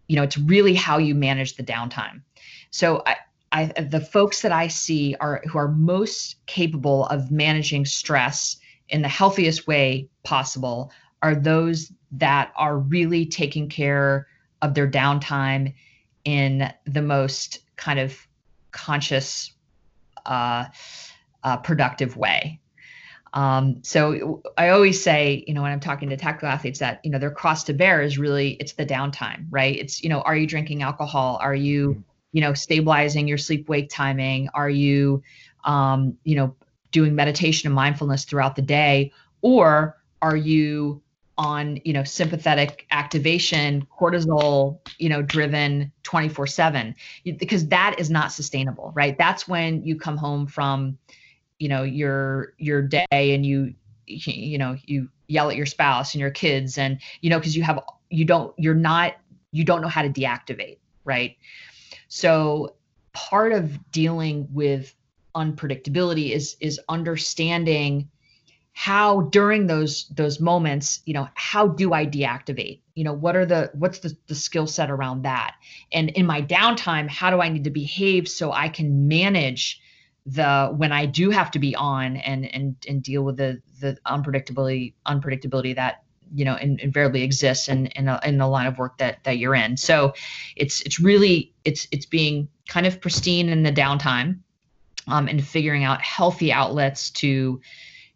[0.09, 2.23] You know it's really how you manage the downtime.
[2.71, 3.17] So I,
[3.53, 8.57] I, the folks that I see are who are most capable of managing stress
[8.89, 10.91] in the healthiest way possible
[11.23, 14.27] are those that are really taking care
[14.63, 15.75] of their downtime
[16.25, 18.17] in the most kind of
[18.71, 19.53] conscious,
[20.25, 20.67] uh,
[21.45, 22.59] uh, productive way.
[23.35, 27.11] Um, so I always say, you know, when I'm talking to tactical athletes, that you
[27.11, 29.77] know their cross to bear is really it's the downtime, right?
[29.77, 31.39] It's you know, are you drinking alcohol?
[31.41, 34.49] Are you you know stabilizing your sleep wake timing?
[34.55, 35.23] Are you
[35.65, 36.55] um, you know
[36.91, 39.13] doing meditation and mindfulness throughout the day?
[39.41, 41.03] Or are you
[41.39, 46.95] on you know sympathetic activation cortisol you know driven 24 7
[47.39, 49.17] because that is not sustainable right?
[49.17, 50.99] That's when you come home from
[51.59, 53.75] you know your your day and you
[54.07, 57.63] you know you yell at your spouse and your kids and you know because you
[57.63, 59.15] have you don't you're not
[59.53, 61.37] you don't know how to deactivate right
[62.15, 62.75] so
[63.15, 64.95] part of dealing with
[65.35, 68.11] unpredictability is is understanding
[68.75, 72.81] how during those those moments you know how do i deactivate?
[72.95, 75.55] You know what are the what's the, the skill set around that?
[75.91, 79.81] And in my downtime how do i need to behave so i can manage
[80.27, 83.97] the when i do have to be on and and and deal with the the
[84.07, 86.02] unpredictability unpredictability that
[86.35, 89.39] you know in, invariably exists in in, a, in the line of work that that
[89.39, 90.13] you're in so
[90.57, 94.39] it's it's really it's it's being kind of pristine in the downtime
[95.09, 97.61] um, and figuring out healthy outlets to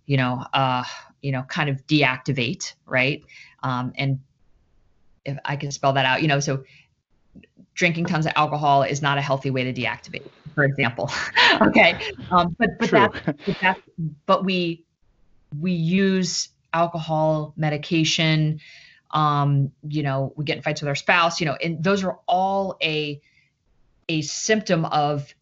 [0.07, 0.85] you know, uh,
[1.21, 3.23] you know, kind of deactivate, right?
[3.63, 4.21] Um, and
[5.25, 6.65] if I can spell that out, you know, so
[7.75, 11.11] drinking tons of alcohol is not a healthy way to deactivate, for example.
[11.61, 12.01] okay,
[12.31, 13.79] um, but but that but that
[14.25, 14.85] but we
[15.61, 18.61] we use alcohol medication.
[19.11, 21.41] Um, you know, we get in fights with our spouse.
[21.41, 23.21] You know, and those are all a
[24.09, 25.35] a symptom of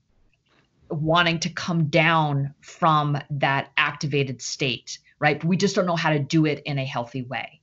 [0.90, 5.42] wanting to come down from that activated state, right?
[5.44, 7.60] we just don't know how to do it in a healthy way.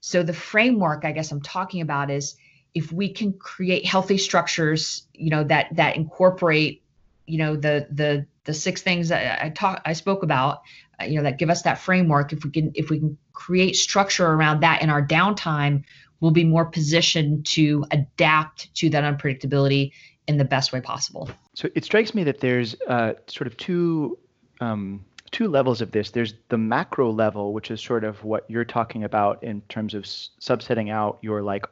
[0.00, 2.36] So the framework I guess I'm talking about is
[2.74, 6.82] if we can create healthy structures, you know, that that incorporate,
[7.26, 10.62] you know, the the the six things that I talk I spoke about,
[11.00, 12.32] uh, you know, that give us that framework.
[12.32, 15.84] If we can if we can create structure around that in our downtime,
[16.20, 19.92] we'll be more positioned to adapt to that unpredictability
[20.28, 21.28] in the best way possible.
[21.54, 24.18] So it strikes me that there's uh, sort of two
[24.60, 26.10] um, two levels of this.
[26.10, 30.04] There's the macro level, which is sort of what you're talking about in terms of
[30.04, 31.66] s- subsetting out your like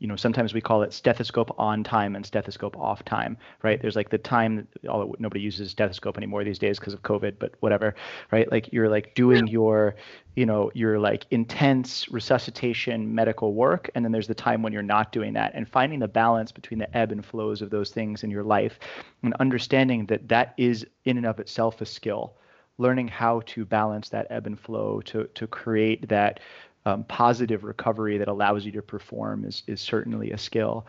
[0.00, 3.80] you know sometimes we call it stethoscope on time and stethoscope off time right?
[3.80, 7.54] There's like the time all nobody uses stethoscope anymore these days because of covid but
[7.60, 7.94] whatever
[8.32, 8.50] right?
[8.50, 9.94] Like you're like doing your
[10.34, 14.82] you know your like intense resuscitation medical work and then there's the time when you're
[14.82, 15.52] not doing that.
[15.54, 18.78] And finding the balance between the ebb and flows of those things in your life
[19.22, 22.34] and understanding that that is in and of itself a skill
[22.78, 26.40] learning how to balance that ebb and flow to to create that
[26.86, 30.86] um, positive recovery that allows you to perform is, is certainly a skill.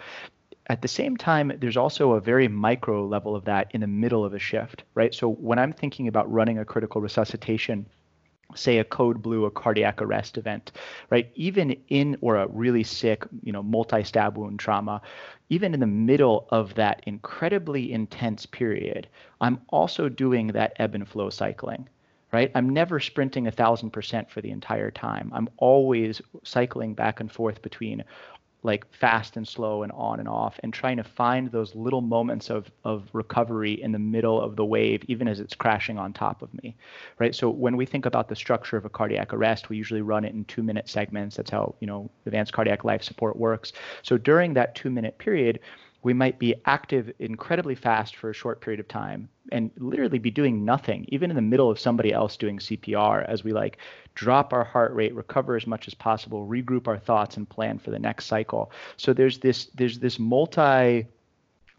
[0.68, 4.24] At the same time, there's also a very micro level of that in the middle
[4.24, 5.14] of a shift, right?
[5.14, 7.86] So when I'm thinking about running a critical resuscitation,
[8.56, 10.72] say a code blue, a cardiac arrest event,
[11.10, 11.32] right?
[11.36, 15.02] Even in or a really sick, you know, multi-stab wound trauma,
[15.50, 19.08] even in the middle of that incredibly intense period,
[19.42, 21.88] I'm also doing that ebb and flow cycling
[22.32, 22.52] right?
[22.56, 25.32] I'm never sprinting thousand percent for the entire time.
[25.34, 28.04] I'm always cycling back and forth between
[28.64, 32.50] like fast and slow and on and off and trying to find those little moments
[32.50, 36.42] of of recovery in the middle of the wave even as it's crashing on top
[36.42, 36.76] of me
[37.18, 40.24] right so when we think about the structure of a cardiac arrest we usually run
[40.24, 44.18] it in 2 minute segments that's how you know advanced cardiac life support works so
[44.18, 45.60] during that 2 minute period
[46.04, 50.32] we might be active incredibly fast for a short period of time and literally be
[50.32, 53.78] doing nothing even in the middle of somebody else doing cpr as we like
[54.16, 57.92] drop our heart rate recover as much as possible regroup our thoughts and plan for
[57.92, 58.72] the next cycle.
[58.98, 61.08] So there's this there's this multi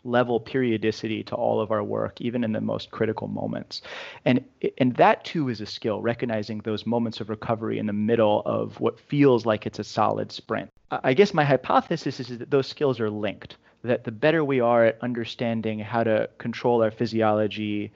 [0.05, 3.83] level periodicity to all of our work even in the most critical moments.
[4.25, 4.45] And
[4.79, 8.81] and that too is a skill recognizing those moments of recovery in the middle of
[8.81, 10.71] what feels like it's a solid sprint.
[10.91, 14.85] I guess my hypothesis is that those skills are linked that the better we are
[14.85, 17.93] at understanding how to control our physiology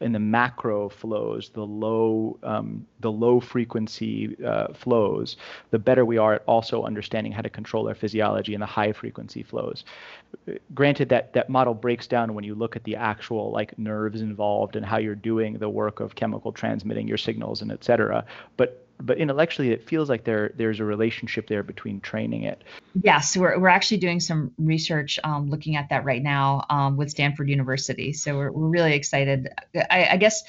[0.00, 5.36] in the macro flows, the low, um, the low frequency uh, flows,
[5.70, 8.92] the better we are at also understanding how to control our physiology in the high
[8.92, 9.84] frequency flows.
[10.74, 14.76] Granted that that model breaks down when you look at the actual like nerves involved
[14.76, 18.24] and how you're doing the work of chemical transmitting your signals and et cetera,
[18.56, 22.62] but but intellectually it feels like there there's a relationship there between training it.
[23.02, 27.10] Yes we're, we're actually doing some research um, looking at that right now um, with
[27.10, 28.12] stanford university.
[28.12, 29.48] So we're, we're really excited.
[29.74, 30.42] I, I, guess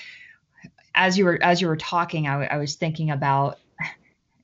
[0.94, 3.60] as you were as you were talking I, I was thinking about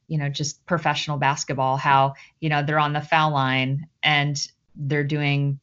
[0.08, 5.04] you know just professional basketball how you know they're on the foul line and they're
[5.04, 5.60] doing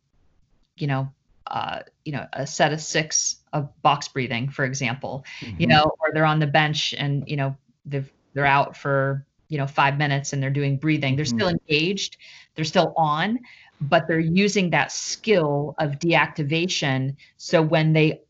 [0.76, 1.11] you know
[1.46, 5.61] uh, you know a set of six of box breathing for example mm-hmm.
[5.61, 9.58] you know or they're on the bench and you know they've they're out for you
[9.58, 11.16] know five minutes and they're doing breathing.
[11.16, 12.16] They're still engaged
[12.54, 13.40] they're still on
[13.80, 17.16] but they're using that skill of deactivation.
[17.36, 18.20] So when they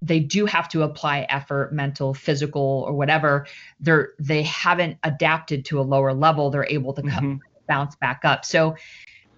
[0.00, 3.46] they do have to apply effort mental physical or whatever
[3.78, 7.36] they're they haven't adapted to a lower level they're able to mm-hmm.
[7.68, 8.44] bounce back up.
[8.44, 8.76] So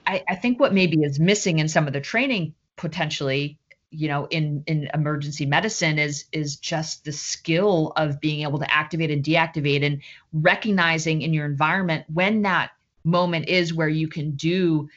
[0.06, 3.58] I, I think what maybe is missing in some of the training potentially
[3.94, 8.74] you know in in emergency medicine is is just the skill of being able to
[8.74, 10.02] activate and deactivate and
[10.32, 12.70] recognizing in your environment when that
[13.04, 14.88] moment is where you can do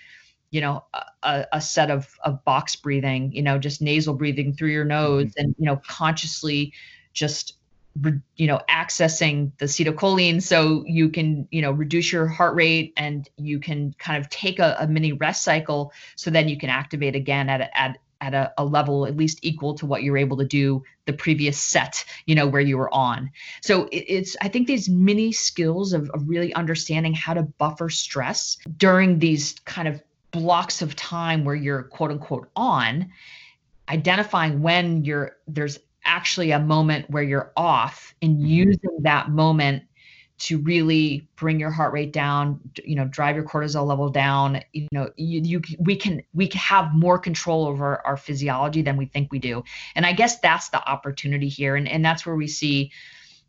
[0.51, 0.83] you know
[1.23, 5.25] a, a set of of box breathing you know just nasal breathing through your nose
[5.25, 5.45] mm-hmm.
[5.45, 6.73] and you know consciously
[7.13, 7.53] just
[8.35, 13.29] you know accessing the acetylcholine so you can you know reduce your heart rate and
[13.37, 17.15] you can kind of take a, a mini rest cycle so then you can activate
[17.15, 20.45] again at at at a, a, level at least equal to what you're able to
[20.45, 23.29] do the previous set you know where you were on
[23.61, 27.89] so it, it's i think these mini skills of, of really understanding how to buffer
[27.89, 30.01] stress during these kind of
[30.31, 33.09] blocks of time where you're quote unquote on
[33.89, 38.45] identifying when you're there's actually a moment where you're off and mm-hmm.
[38.45, 39.83] using that moment
[40.39, 44.61] to really bring your heart rate down you know drive your cortisol level down.
[44.73, 48.97] You know you, you we can we can have more control over our physiology than
[48.97, 49.63] we think we do.
[49.95, 51.75] And i guess that's the opportunity here.
[51.75, 52.91] And and that's where we see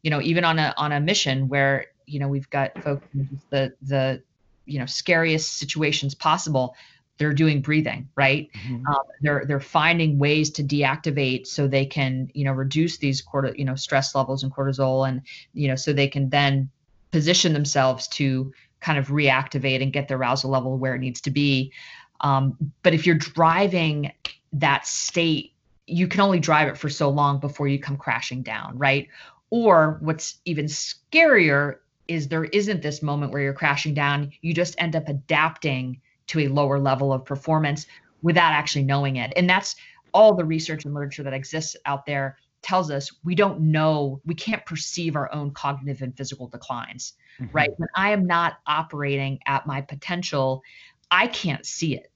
[0.02, 3.06] you know even on a on a mission where you know we've got folks
[3.50, 4.22] the the
[4.64, 6.74] you know scariest situations possible
[7.18, 8.48] they're doing breathing right?
[8.52, 8.86] Mm-hmm.
[8.86, 13.58] um, they're they're finding ways to deactivate so they can you know reduce these cortisol
[13.58, 15.22] you know stress levels and cortisol and
[15.52, 16.70] you know so they can then
[17.10, 21.30] position themselves to kind of reactivate and get their arousal level where it needs to
[21.30, 21.72] be.
[22.20, 24.12] Um, but if you're driving
[24.52, 25.52] that state,
[25.86, 29.08] you can only drive it for so long before you come crashing down, right?
[29.50, 34.32] Or what's even scarier is there isn't this moment where you're crashing down.
[34.40, 37.86] You just end up adapting to a lower level of performance
[38.22, 39.32] without actually knowing it.
[39.36, 39.76] And that's
[40.12, 44.34] all the research and literature that exists out there tells us we don't know, we
[44.34, 47.56] can't perceive our own cognitive and physical declines, mm-hmm.
[47.56, 47.70] right?
[47.76, 50.62] When I am not operating at my potential,
[51.10, 52.10] I can't see it,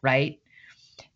[0.00, 0.40] right?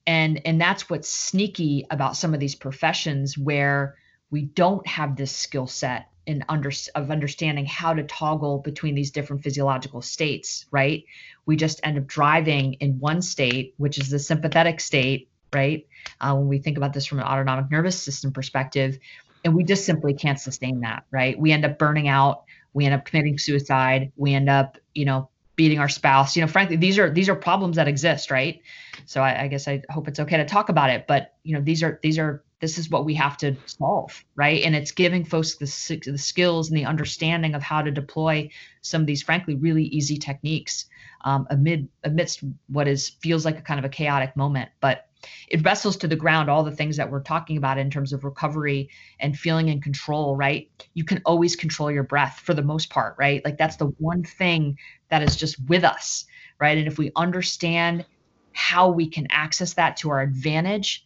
[0.07, 3.97] And and that's what's sneaky about some of these professions where
[4.31, 9.13] we don't have this skill set in under of understanding how to toggle between these
[9.13, 11.05] different physiological states, right?
[11.47, 15.87] We just end up driving in one state, which is the sympathetic state, right?
[16.21, 18.99] Uh, when we think about this from an autonomic nervous system perspective,
[19.43, 21.39] and we just simply can't sustain that, right?
[21.39, 22.45] We end up burning out,
[22.75, 26.37] we end up committing suicide, we end up, you know, beating our spouse.
[26.37, 28.61] You know, frankly, these are these are problems that exist, right?
[29.07, 31.63] So I, I guess I hope it's okay to talk about it, but you know,
[31.63, 34.63] these are these are this is what we have to solve, right?
[34.63, 38.51] And it's giving folks the, the skills and the understanding of how to deploy
[38.81, 40.87] some of these, frankly, really easy techniques
[41.25, 44.71] um, amid amidst what is feels like a kind of a chaotic moment.
[44.81, 45.07] But
[45.49, 48.25] it wrestles to the ground all the things that we're talking about in terms of
[48.25, 48.89] recovery
[49.21, 50.71] and feeling in control, right?
[50.95, 53.45] You can always control your breath for the most part, right?
[53.45, 56.27] Like that's the one thing that is just with us,
[56.59, 56.79] right?
[56.79, 58.05] And if we understand
[58.53, 61.05] how we can access that to our advantage,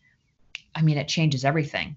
[0.75, 1.97] I mean, it changes everything.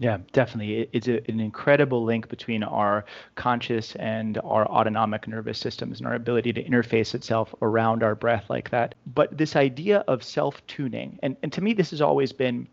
[0.00, 0.88] Yeah, definitely.
[0.94, 6.14] It's a, an incredible link between our conscious and our autonomic nervous systems and our
[6.14, 8.94] ability to interface itself around our breath like that.
[9.06, 12.66] But this idea of self tuning, and, and to me, this has always been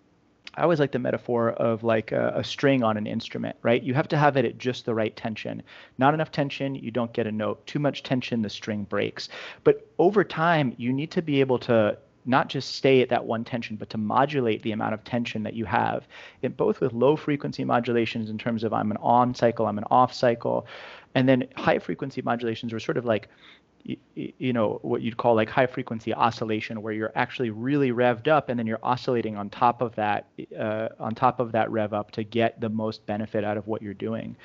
[0.56, 3.84] I always like the metaphor of like a, a, string on an instrument, right?
[3.84, 5.62] You have to have it at just the right tension.
[6.00, 7.68] Not enough tension, you don't get a note.
[7.68, 9.30] Too much tension, the string breaks.
[9.64, 13.44] But over time, you need to be able to not just stay at that one
[13.44, 16.08] tension, but to modulate the amount of tension that you have,
[16.56, 20.14] both with low frequency modulations in terms of I'm an on cycle, I'm an off
[20.14, 20.68] cycle,
[21.16, 23.30] and then high frequency modulations are sort of like
[24.16, 28.50] you know what you'd call like high frequency oscillation where you're actually really revved up
[28.50, 30.28] and then you're oscillating on top of that
[30.60, 33.82] uh, on top of that rev up to get the most benefit out of what
[33.82, 34.36] you're doing.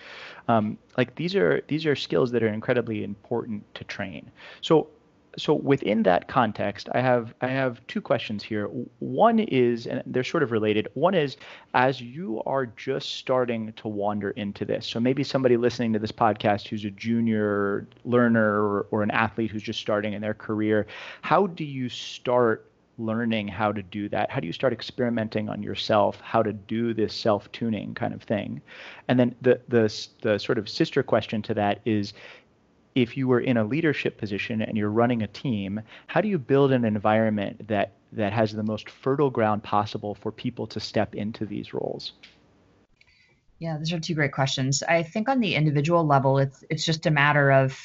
[0.46, 4.30] Um, like these are these are skills that are incredibly important to train.
[4.60, 4.88] So
[5.36, 8.66] so within that context, I have I have two questions here.
[8.98, 10.88] One is, and they're sort of related.
[10.94, 11.36] One is,
[11.74, 16.12] as you are just starting to wander into this, so maybe somebody listening to this
[16.12, 20.86] podcast who's a junior learner or, or an athlete who's just starting in their career,
[21.22, 22.68] how do you start
[22.98, 24.30] learning how to do that?
[24.30, 28.60] How do you start experimenting on yourself how to do this self-tuning kind of thing?
[29.08, 32.12] And then the the the sort of sister question to that is
[32.95, 36.38] if you were in a leadership position and you're running a team, how do you
[36.38, 41.14] build an environment that that has the most fertile ground possible for people to step
[41.14, 42.12] into these roles?
[43.59, 44.82] Yeah, those are two great questions.
[44.82, 47.78] I think on the individual level, it's it's just a matter of,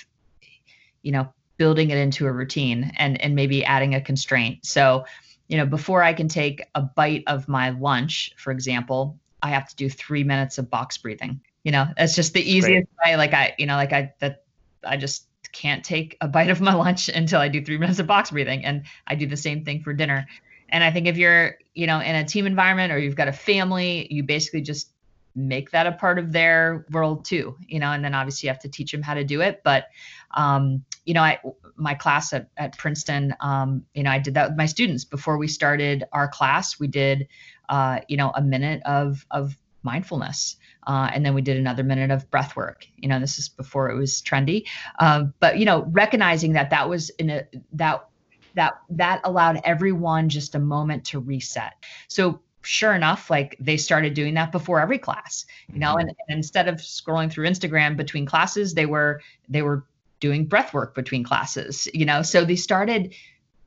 [1.04, 4.66] you know, building it into a routine and and maybe adding a constraint.
[4.66, 5.06] So,
[5.48, 9.70] you know, before I can take a bite of my lunch, for example, I have
[9.70, 11.42] to do three minutes of box breathing.
[11.64, 13.16] You know, that's just the easiest way.
[13.16, 14.44] Like I, you know, like I that
[14.88, 18.08] I just can't take a bite of my lunch until I do three minutes of
[18.08, 18.66] box breathing.
[18.66, 20.28] And I do the same thing for dinner.
[20.70, 23.34] And I think if you're, you know, in a team environment or you've got a
[23.34, 24.92] family, you basically just
[25.38, 28.60] make that a part of their world too, you know, and then obviously you have
[28.60, 29.62] to teach them how to do it.
[29.64, 29.86] But,
[30.32, 31.40] um, you know, I,
[31.76, 35.38] my class at, at Princeton, um, you know, I did that with my students before
[35.38, 36.80] we started our class.
[36.80, 37.28] We did,
[37.70, 40.58] uh, you know, a minute of, of mindfulness.
[40.88, 42.88] Uh, and then we did another minute of breath work.
[42.96, 44.66] You know, this is before it was trendy.
[45.00, 48.08] Uh, but you know, recognizing that that was in a that
[48.56, 51.74] that that allowed everyone just a moment to reset.
[52.08, 55.46] So sure enough, like they started doing that before every class.
[55.72, 56.08] You know, mm-hmm.
[56.08, 59.86] and, and instead of scrolling through Instagram between classes, they were they were
[60.22, 61.88] doing breath work between classes.
[61.94, 63.14] You know, so they started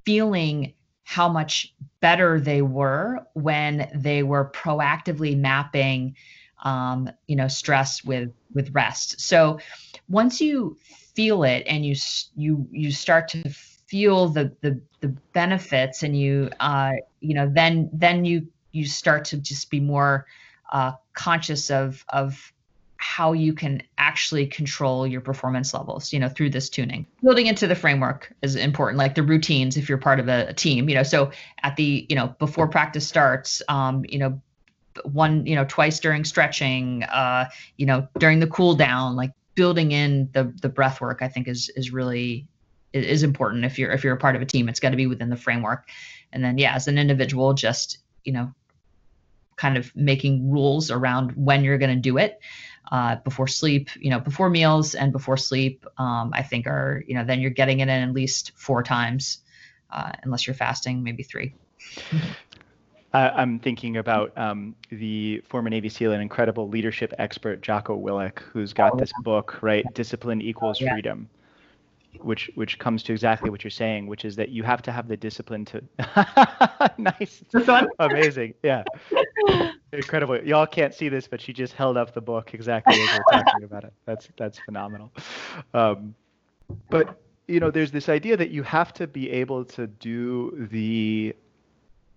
[0.07, 0.73] feeling
[1.05, 6.15] how much better they were when they were proactively mapping
[6.63, 9.21] um, you know stress with with rest.
[9.21, 9.59] So
[10.09, 10.77] once you
[11.15, 11.95] feel it and you
[12.37, 17.91] you you start to feel the the, the benefits and you uh, you know then
[17.93, 20.27] then you you start to just be more
[20.73, 22.53] uh, conscious of of
[22.97, 27.07] how you can actually control your performance levels you know through this tuning.
[27.23, 30.55] Building into the framework is important like the routines if you're part of a, a
[30.55, 31.03] team you know.
[31.03, 31.33] So
[31.63, 34.41] at the you know before practice starts um, you know
[35.05, 39.93] one you know twice during stretching uh, you know during the cool down like building
[39.93, 42.47] in the the breath work i think is is really
[42.93, 45.07] is important if you're if you're a part of a team it's got to be
[45.07, 45.89] within the framework
[46.33, 48.53] and then yeah as an individual just you know
[49.57, 52.41] kind of making rules around when you're going to do it
[52.91, 57.15] uh, before sleep, you know, before meals and before sleep, um, I think are, you
[57.15, 59.39] know, then you're getting it in at least four times,
[59.91, 61.55] uh, unless you're fasting, maybe three.
[63.13, 68.73] I'm thinking about um, the former Navy SEAL and incredible leadership expert Jocko Willink, who's
[68.73, 69.85] got oh, this book, right?
[69.95, 70.93] Discipline equals yeah.
[70.93, 71.29] freedom
[72.19, 75.09] which which comes to exactly what you're saying, which is that you have to have
[75.09, 75.83] the discipline to.
[76.99, 77.43] nice.
[77.99, 78.55] Amazing.
[78.63, 78.85] Yeah.
[79.93, 80.43] Incredible.
[80.45, 83.65] Y'all can't see this, but she just held up the book exactly as we're talking
[83.65, 83.93] about it.
[84.07, 85.13] That's that's phenomenal.
[85.75, 86.15] Um,
[86.89, 91.35] but you know, there's this idea that you have to be able to do the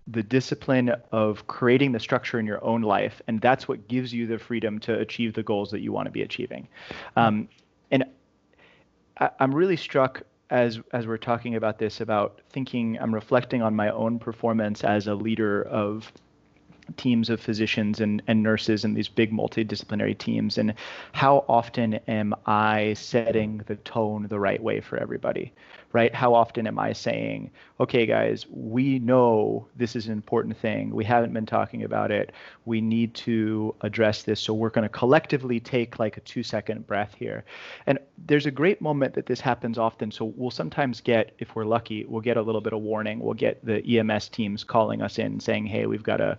[0.08, 4.28] the discipline of creating the structure in your own life, and that's what gives you
[4.28, 6.68] the freedom to achieve the goals that you want to be achieving.
[7.16, 7.48] Um,
[7.92, 8.04] and
[9.18, 13.76] I, am really struck as as we're talking about this about thinking I'm reflecting on
[13.76, 16.12] my own performance as a leader of
[16.98, 20.74] teams of physicians and, and nurses and these big multidisciplinary teams and
[21.14, 25.54] how often am i setting the tone the right way for everybody
[25.94, 26.14] right?
[26.14, 30.94] How often am i saying okay guys we know this is an important thing.
[30.94, 32.32] We haven't been talking about it.
[32.66, 34.40] We need to address this.
[34.40, 37.44] So we're going to collectively take like a two second breath here.
[37.86, 40.12] And there's a great moment that this happens often.
[40.12, 43.20] So we'll sometimes get if we're lucky we'll get a little bit of warning.
[43.20, 46.38] We'll get the ems teams calling us in saying hey we've got a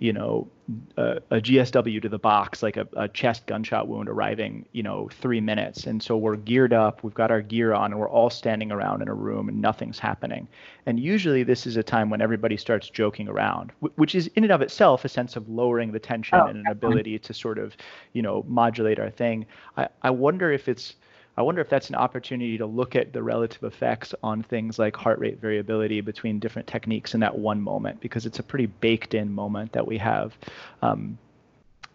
[0.00, 0.48] you know,
[0.96, 5.10] a, a, GSW to the box, like a, a, chest gunshot wound arriving, you know,
[5.20, 5.84] three minutes.
[5.84, 9.02] And so we're geared up, we've got our gear on, and we're all standing around
[9.02, 10.48] in a room and nothing's happening.
[10.86, 14.52] And usually this is a time when everybody starts joking around, which is in and
[14.52, 17.76] of itself a sense of lowering the tension oh, and an ability to sort of,
[18.14, 19.44] you know, modulate our thing.
[19.76, 20.94] I, I wonder if it's
[21.40, 24.94] I wonder if that's an opportunity to look at the relative effects on things like
[24.94, 29.14] heart rate variability between different techniques in that one moment, because it's a pretty baked
[29.14, 30.36] in moment that we have.
[30.82, 31.16] Um,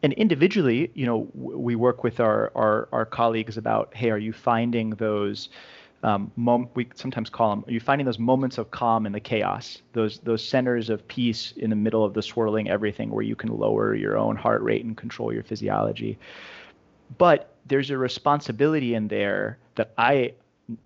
[0.01, 4.33] and individually, you know, we work with our, our, our colleagues about, hey, are you
[4.33, 5.49] finding those
[6.01, 9.19] um, mom- we sometimes call them, are you finding those moments of calm in the
[9.19, 13.35] chaos, those those centers of peace in the middle of the swirling everything where you
[13.35, 16.17] can lower your own heart rate and control your physiology.
[17.17, 20.33] But there's a responsibility in there that I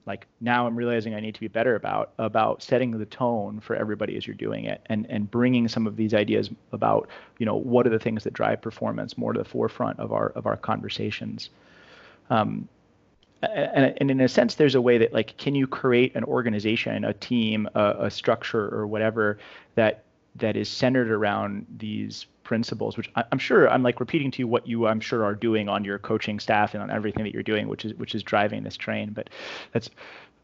[0.05, 3.75] like now I'm realizing I need to be better about about setting the tone for
[3.75, 7.07] everybody as you're doing it and and bringing some of these ideas about
[7.37, 10.29] you know what are the things that drive performance more to the forefront of our
[10.29, 11.49] of our conversations.
[12.29, 12.67] Um,
[13.41, 17.05] and, and in a sense, there's a way that like, can you create an organization,
[17.05, 19.37] a team, a, a structure, or whatever
[19.75, 20.03] that
[20.35, 24.47] that is centered around these principles, which I, am sure I'm like repeating to you
[24.47, 27.43] what you I'm sure are doing on your coaching staff and on everything that you're
[27.43, 29.11] doing, which is which is driving this train.
[29.13, 29.29] But
[29.71, 29.91] that's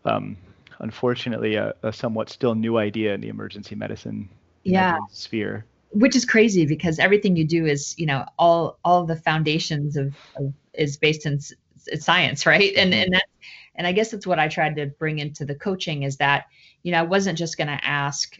[0.05, 0.37] um,
[0.77, 4.29] unfortunately a, a, somewhat still new idea in the emergency medicine
[4.63, 4.99] yeah.
[5.09, 5.65] sphere.
[5.93, 10.15] Which is crazy because everything you do is you know all all the foundations of,
[10.35, 11.39] of is based in
[11.99, 12.71] science, right?
[12.77, 13.25] And and that
[13.73, 16.45] and I guess that's what I tried to bring into the coaching is that
[16.83, 18.39] you know I wasn't just going to ask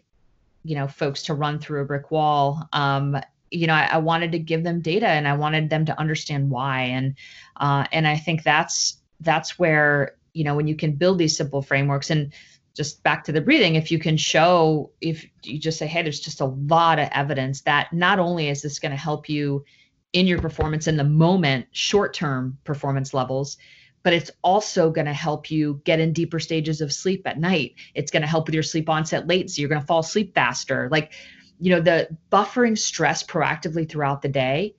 [0.64, 3.18] you know folks to run through a brick wall um,
[3.56, 6.50] you know, I, I, wanted to give them data and I wanted them to understand
[6.50, 6.82] why.
[6.82, 7.16] And
[7.58, 11.62] uh, and I think that's that's where you know when you can build these simple
[11.62, 12.34] frameworks and
[12.76, 16.20] just back to the breathing, if you can show, if you just say, hey, there's
[16.20, 19.64] just a lot of evidence that not only is this going to help you
[20.12, 23.58] in your performance in the moment, short term performance levels,
[24.04, 27.76] but it's also going to help you get in deeper stages of sleep at night.
[27.96, 29.62] It's going to help with your sleep onset latency.
[29.62, 30.90] You're going to fall asleep faster.
[30.92, 31.14] Like
[31.60, 34.76] you know the buffering stress proactively throughout the day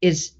[0.00, 0.32] is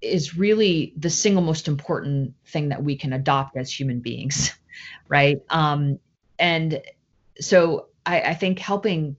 [0.00, 4.52] is really the single most important thing that we can adopt as human beings
[5.08, 5.38] right?
[5.50, 5.98] Um
[6.38, 6.80] and
[7.40, 9.16] so i i think helping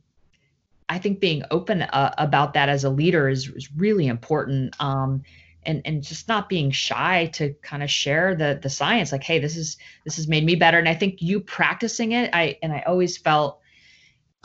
[0.88, 4.76] i think being open uh, about that as a leader is, is really important.
[4.80, 5.24] Um
[5.64, 9.40] and and just not being shy to kind of share the the science like hey
[9.40, 9.76] this is
[10.06, 10.80] this has made me better.
[10.80, 13.59] And i think you practicing it i and i always felt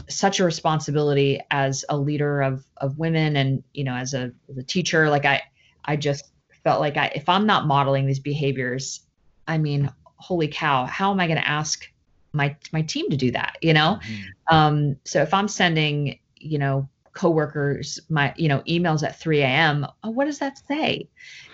[0.08, 4.58] such a responsibility as a leader of of women and you know as a as
[4.58, 5.08] a teacher.
[5.08, 5.42] Like i
[5.84, 6.30] i just
[6.62, 9.00] felt like i if i'm not modeling these behaviors
[9.46, 11.86] i mean holy cow how am i going to ask
[12.32, 13.98] my my team to do that you know?
[14.02, 14.56] Mm-hmm.
[14.56, 19.86] um so if i'm sending you know coworkers my you know emails at 3 a.m
[20.02, 21.08] oh, what does that say?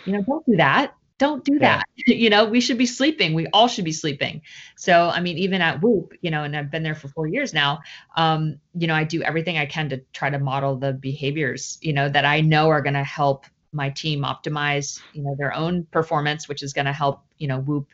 [0.07, 1.85] You know don't do that don't do that.
[1.95, 2.15] Yeah.
[2.23, 3.35] you know we should be sleeping.
[3.35, 4.43] We all should be sleeping.
[4.77, 7.53] So i mean even at whoop you know and i've been there for four years
[7.53, 7.81] now
[8.17, 11.93] um you know i do everything i can to try to model the behaviors you
[11.93, 15.85] know that i know are going to help my team optimize you know their own
[15.91, 17.89] performance which is going to help you know whoop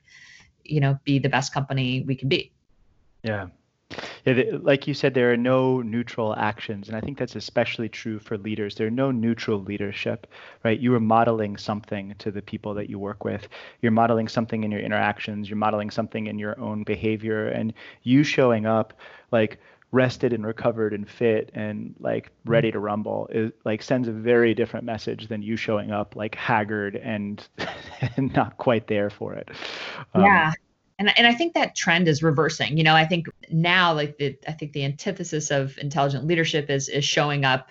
[0.64, 2.52] you know be the best company we can be.
[3.22, 3.48] Yeah
[4.26, 8.36] like you said, there are no neutral actions, and I think that's especially true for
[8.36, 8.74] leaders.
[8.74, 10.26] There are no neutral leadership,
[10.64, 10.78] right?
[10.78, 13.46] You are modeling something to the people that you work with.
[13.82, 15.48] You're modeling something in your interactions.
[15.48, 17.72] You're modeling something in your own behavior, and
[18.02, 18.94] you showing up
[19.30, 19.58] like
[19.92, 24.52] rested and recovered and fit and like ready to rumble is like sends a very
[24.52, 27.48] different message than you showing up like haggard and,
[28.16, 29.48] and not quite there for it.
[30.12, 30.52] Um, yeah
[30.98, 32.76] and and I think that trend is reversing.
[32.76, 36.88] You know, I think now like the I think the antithesis of intelligent leadership is
[36.88, 37.70] is showing up,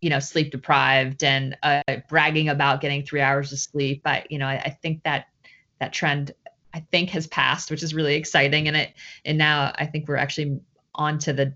[0.00, 4.02] you know, sleep deprived and uh, bragging about getting three hours of sleep.
[4.02, 5.26] But you know, I, I think that
[5.78, 6.32] that trend
[6.72, 8.66] I think has passed, which is really exciting.
[8.66, 8.94] And it
[9.24, 10.58] and now I think we're actually
[10.96, 11.54] on to the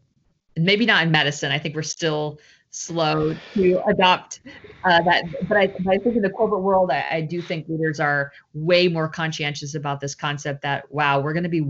[0.56, 1.50] maybe not in medicine.
[1.50, 2.38] I think we're still
[2.78, 4.40] slow to adopt
[4.84, 5.24] uh, that.
[5.48, 8.32] But I, but I think in the corporate world, I, I do think leaders are
[8.54, 11.66] way more conscientious about this concept that, wow, we're going to be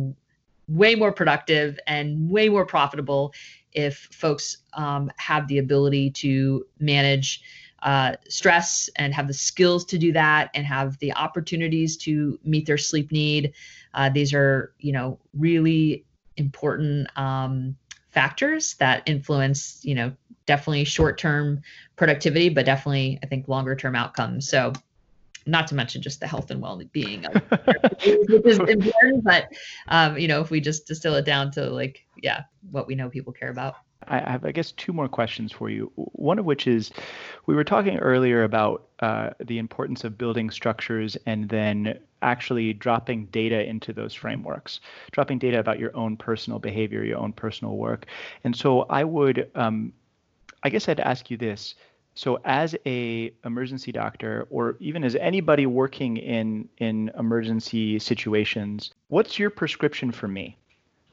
[0.69, 3.33] way more productive and way more profitable
[3.73, 7.43] if folks um, have the ability to manage
[7.83, 12.67] uh, stress and have the skills to do that and have the opportunities to meet
[12.67, 13.53] their sleep need.
[13.95, 16.05] Uh, these are, you know, really
[16.37, 17.77] important um,
[18.11, 20.13] factors that influence, you know,
[20.49, 21.63] definitely short term
[21.95, 24.49] productivity, but definitely I think longer term outcomes.
[24.49, 24.73] So
[25.47, 27.35] not to mention just the health and well-being of
[28.05, 29.49] which is important but
[29.89, 33.09] um, you know if we just distill it down to like yeah what we know
[33.09, 33.77] people care about
[34.07, 35.91] I have, I guess, two more questions for you.
[35.97, 36.93] One of which is,
[37.47, 43.27] we were talking earlier about uh, the importance of building structures and then actually dropping
[43.27, 44.81] data into those frameworks,
[45.13, 48.07] dropping data about your own personal behavior, your own personal work.
[48.45, 49.93] And so I would um,
[50.63, 51.75] I guess I'd ask you this.
[52.15, 59.39] So as a emergency doctor or even as anybody working in in emergency situations, what's
[59.39, 60.57] your prescription for me?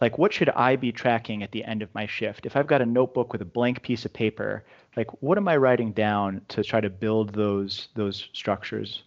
[0.02, 2.46] Like what should I be tracking at the end of my shift?
[2.48, 4.64] If I've got a notebook with a blank piece of paper,
[4.98, 9.04] like what am I writing down to try to build those those structures?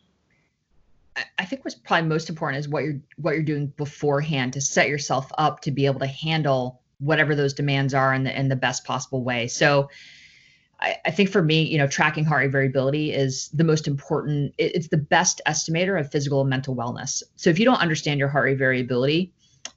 [1.36, 4.88] I think what's probably most important is what you're what you're doing beforehand to set
[4.88, 8.56] yourself up to be able to handle whatever those demands are in the in the
[8.56, 9.48] best possible way.
[9.48, 9.90] So
[10.80, 14.54] I, I, think for me, you know, tracking heart rate variability is the most important.
[14.58, 17.22] It, it's the best estimator of physical and mental wellness.
[17.36, 19.32] So if you don't understand your heart rate variability,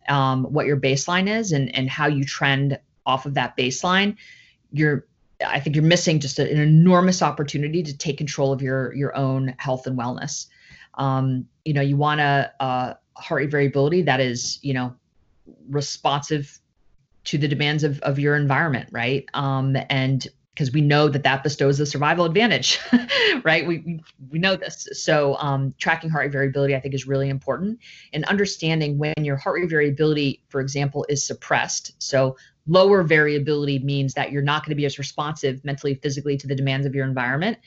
[0.09, 4.15] um, what your baseline is, and and how you trend off of that baseline,
[4.71, 5.05] you're
[5.45, 9.15] I think you're missing just a, an enormous opportunity to take control of your your
[9.15, 10.47] own health and wellness.
[10.95, 14.93] Um, you know, you want a, a heart rate variability that is, you know,
[15.69, 16.59] responsive
[17.23, 19.25] to the demands of, of your environment, right?
[19.33, 22.79] Um, and because we know that that bestows a survival advantage,
[23.43, 23.65] right?
[23.65, 24.87] We, we know this.
[24.93, 27.79] So um, tracking heart rate variability, I think, is really important.
[28.11, 31.93] And understanding when your heart rate variability, for example, is suppressed.
[31.99, 32.35] So
[32.67, 36.55] lower variability means that you're not going to be as responsive mentally, physically to the
[36.55, 37.57] demands of your environment.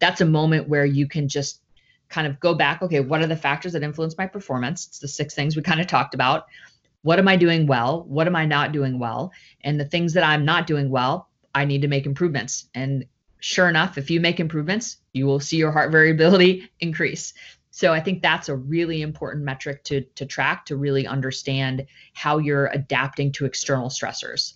[0.00, 1.60] That's a moment where you can just
[2.08, 2.82] kind of go back.
[2.82, 4.86] Okay, what are the factors that influence my performance?
[4.88, 6.46] It's the six things we kind of talked about.
[7.02, 8.04] What am I doing well?
[8.08, 9.30] What am I not doing well?
[9.62, 12.66] And the things that I'm not doing well, I need to make improvements.
[12.74, 13.06] And
[13.40, 17.34] sure enough, if you make improvements, you will see your heart variability increase.
[17.70, 22.38] So I think that's a really important metric to, to track to really understand how
[22.38, 24.54] you're adapting to external stressors.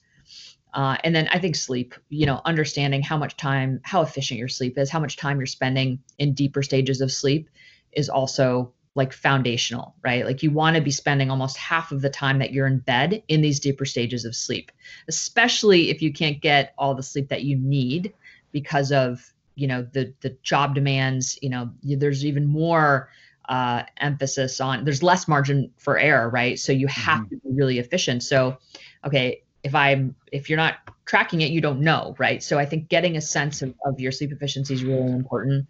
[0.73, 4.49] Uh, and then I think sleep, you know, understanding how much time, how efficient your
[4.49, 7.49] sleep is, how much time you're spending in deeper stages of sleep
[7.93, 10.25] is also like foundational, right?
[10.25, 13.23] Like you want to be spending almost half of the time that you're in bed
[13.29, 14.73] in these deeper stages of sleep,
[15.09, 18.13] especially if you can't get all the sleep that you need
[18.53, 23.11] because of, you know, the the job demands, you know, there's even more
[23.49, 26.59] uh, emphasis on there's less margin for error, right?
[26.59, 27.37] So you have mm-hmm.
[27.37, 28.23] to be really efficient.
[28.23, 28.59] So,
[29.05, 32.43] okay, if I'm if you're not tracking it, you don't know, right?
[32.43, 35.67] So I think getting a sense of, of your sleep efficiency is really important.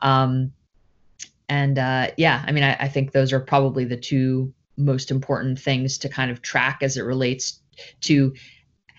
[0.00, 0.52] Um,
[1.48, 5.58] and uh, yeah, I mean, I, I think those are probably the two most important
[5.58, 7.60] things to kind of track as it relates
[8.02, 8.34] to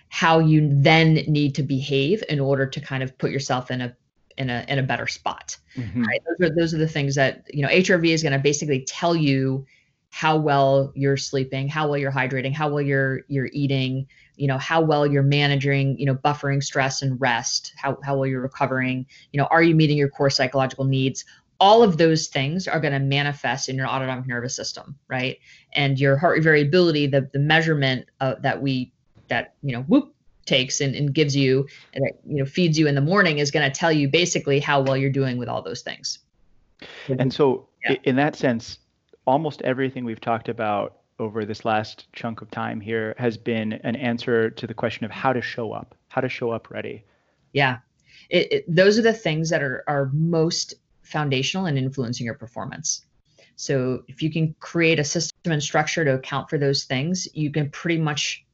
[0.10, 3.96] how you then need to behave in order to kind of put yourself in a
[4.38, 5.58] in a in a better spot.
[5.76, 6.04] Mm-hmm.
[6.04, 6.22] Right?
[6.26, 9.16] Those are those are the things that you know HRV is going to basically tell
[9.16, 9.66] you
[10.12, 14.58] how well you're sleeping, how well you're hydrating, how well you're you're eating, you know,
[14.58, 19.06] how well you're managing, you know, buffering stress and rest, how how well you're recovering,
[19.32, 21.26] you know, are you meeting your core psychological needs?
[21.60, 25.40] All of those things are going to manifest in your autonomic nervous system, right?
[25.74, 28.94] And your heart rate variability, the the measurement uh, that we
[29.30, 30.14] that you know whoop
[30.50, 33.52] takes and, and gives you and it, you know feeds you in the morning is
[33.52, 36.20] going to tell you basically how well you're doing with all those things
[37.08, 37.96] and so yeah.
[38.04, 38.80] in that sense
[39.26, 43.96] almost everything we've talked about over this last chunk of time here has been an
[43.96, 47.04] answer to the question of how to show up how to show up ready
[47.54, 47.78] yeah
[48.30, 50.74] it, it, those are the things that are, are most
[51.10, 53.06] foundational and in influencing your performance.
[53.56, 57.52] So if you can create a system and structure to account for those things you
[57.52, 58.46] can pretty much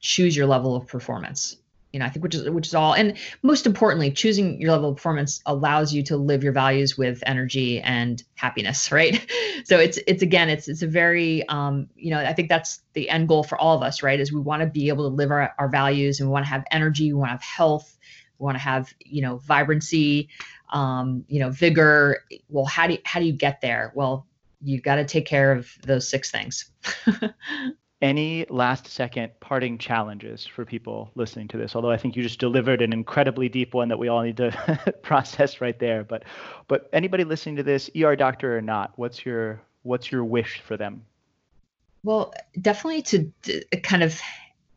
[0.00, 1.56] choose your level of performance.
[1.92, 4.90] You know i think which is which is all and most importantly choosing your level
[4.90, 9.24] of performance allows you to live your values with energy and happiness right?
[9.64, 13.08] So it's it's again it's it's a very um you know i think that's the
[13.08, 14.20] end goal for all of us right?
[14.20, 16.50] Is we want to be able to live our, our values and we want to
[16.50, 17.96] have energy we want to have health
[18.38, 20.28] we want to have you know vibrancy
[20.72, 22.24] um you know vigor.
[22.48, 23.92] Well how do you, how do you get there?
[23.94, 24.26] Well
[24.62, 26.70] you've got to take care of those six things.
[28.02, 31.74] Any last second parting challenges for people listening to this?
[31.74, 34.94] Although i think you just delivered an incredibly deep one that we all need to
[35.02, 36.24] process right there but
[36.68, 40.76] but anybody listening to this er doctor or not what's your what's your wish for
[40.76, 41.04] them?
[42.02, 44.20] Well definitely to, to kind of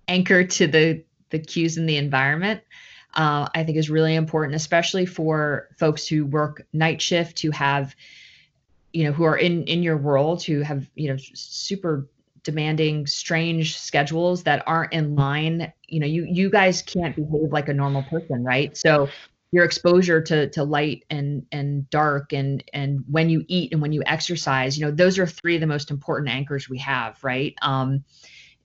[0.07, 2.61] anchor to the the cues in the environment
[3.15, 7.95] uh, i think is really important especially for folks who work night shift who have
[8.93, 12.07] you know who are in in your world who have you know super
[12.43, 15.71] demanding strange schedules that aren't in line.
[15.87, 18.75] You know you you guys can't behave like a normal person right?
[18.75, 19.09] So
[19.51, 23.91] your exposure to to light and and dark and and when you eat and when
[23.91, 27.55] you exercise you know those are three of the most important anchors we have right?
[27.61, 28.03] Um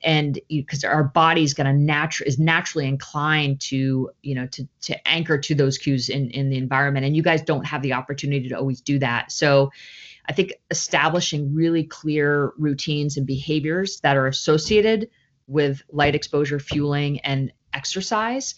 [0.05, 5.09] and because our body's going to natural is naturally inclined to you know to to
[5.09, 8.49] anchor to those cues in in the environment and you guys don't have the opportunity
[8.49, 9.71] to always do that so
[10.27, 15.11] I think establishing really clear routines and behaviors that are associated
[15.47, 18.55] with light exposure, fueling, and exercise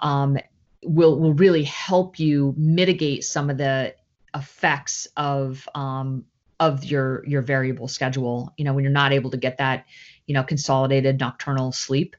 [0.00, 0.38] um,
[0.82, 3.94] will will really help you mitigate some of the
[4.34, 6.24] effects of um,
[6.58, 8.54] of your your variable schedule.
[8.56, 9.84] You know, when you're not able to get that,
[10.30, 12.14] you know, consolidated nocturnal sleep.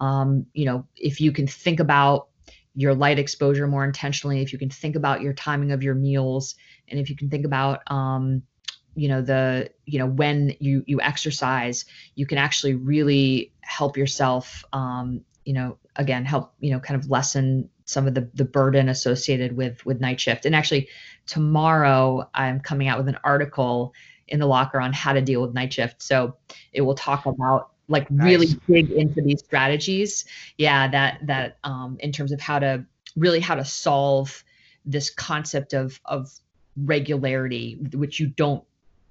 [0.00, 2.28] Um, you know, if you can think about
[2.76, 6.54] your light exposure more intentionally, if you can think about your timing of your meals,
[6.86, 8.44] and if you can think about um,
[8.94, 14.64] you know the you know when you you exercise you can actually really help yourself
[14.72, 18.88] um, you know again help you know kind of lessen some of the the burden
[18.88, 20.88] associated with with night shift and actually
[21.26, 23.92] tomorrow i'm coming out with an article
[24.28, 26.02] in the locker on how to deal with night shift.
[26.02, 26.36] So
[26.72, 30.24] it will talk about like really dig into these strategies.
[30.58, 32.84] Yeah that that um, in terms of how to
[33.16, 34.44] really how to solve
[34.84, 36.32] this concept of of
[36.76, 38.62] regularity which you don't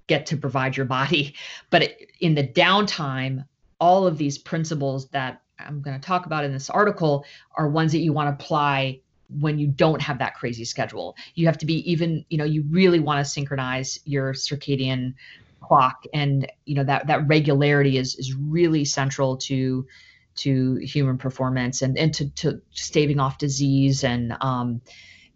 [0.08, 1.34] get to provide your body.
[1.70, 3.46] But it, in the downtime
[3.80, 7.26] all of these principles that i'm going to talk about in this article
[7.58, 9.00] are ones that you want to apply
[9.30, 11.16] when you don't have that crazy schedule.
[11.34, 15.16] You have to be even you know you really want to synchronize your circadian
[15.62, 19.88] clock and you know that that regularity is is really central to
[20.36, 24.82] to human performance and and to to staving off disease and um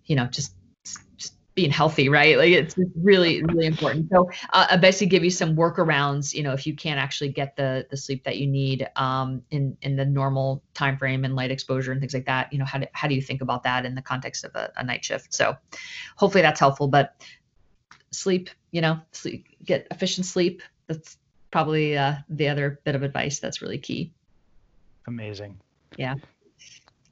[0.06, 0.54] you know just
[1.60, 2.38] being healthy, right?
[2.38, 4.10] Like it's really, really important.
[4.10, 7.58] So uh, I basically give you some workarounds, you know, if you can't actually get
[7.58, 11.52] the the sleep that you need um, in in the normal time frame and light
[11.52, 12.54] exposure and things like that.
[12.54, 14.72] You know, how do how do you think about that in the context of a,
[14.78, 15.34] a night shift?
[15.34, 15.58] So
[16.16, 16.88] hopefully that's helpful.
[16.88, 17.22] But
[18.12, 20.62] sleep, you know, sleep, get efficient sleep.
[20.88, 21.18] That's
[21.52, 24.14] probably uh, the other bit of advice that's really key.
[25.08, 25.60] Amazing.
[25.98, 26.16] Yeah.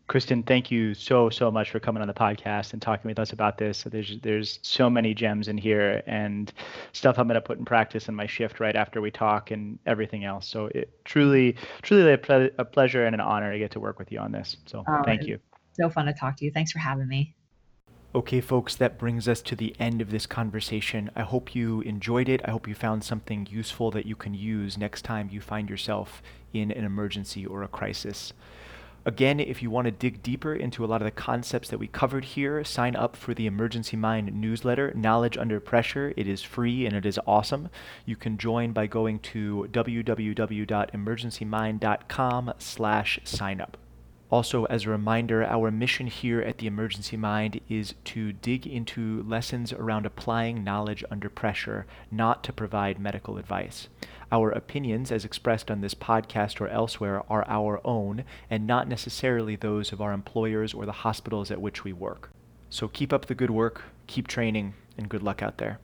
[0.08, 3.34] Kristen, thank you so so much for coming on the podcast and talking with us
[3.34, 3.84] about this.
[3.84, 6.51] There's there's so many gems in here and
[6.93, 9.78] stuff I'm going to put in practice in my shift right after we talk and
[9.86, 10.47] everything else.
[10.47, 13.99] So it truly truly a, ple- a pleasure and an honor to get to work
[13.99, 14.55] with you on this.
[14.66, 15.39] So oh, thank you.
[15.74, 16.51] So fun to talk to you.
[16.51, 17.36] Thanks for having me.
[18.16, 21.12] Okay, folks, that brings us to the end of this conversation.
[21.16, 22.41] I hope you enjoyed it.
[22.45, 26.24] I hope you found something useful that you can use next time you find yourself
[26.53, 28.32] in an emergency or a crisis.
[29.08, 31.88] Again, if you want to dig deeper into a lot of the concepts that we
[31.88, 36.14] covered here, sign up for the Emergency Mind newsletter, Knowledge Under Pressure.
[36.18, 37.70] It is free and it is awesome.
[38.05, 43.78] You can join by going to www.emergencymind.com slash sign up.
[44.30, 49.24] Also, as a reminder, our mission here at the Emergency Mind is to dig into
[49.24, 53.88] lessons around applying knowledge under pressure, not to provide medical advice.
[54.32, 59.55] Our opinions, as expressed on this podcast or elsewhere, are our own and not necessarily
[59.55, 62.30] those of our employers or the hospitals at which we work.
[62.69, 65.80] So keep up the good work, keep training, and good luck out there.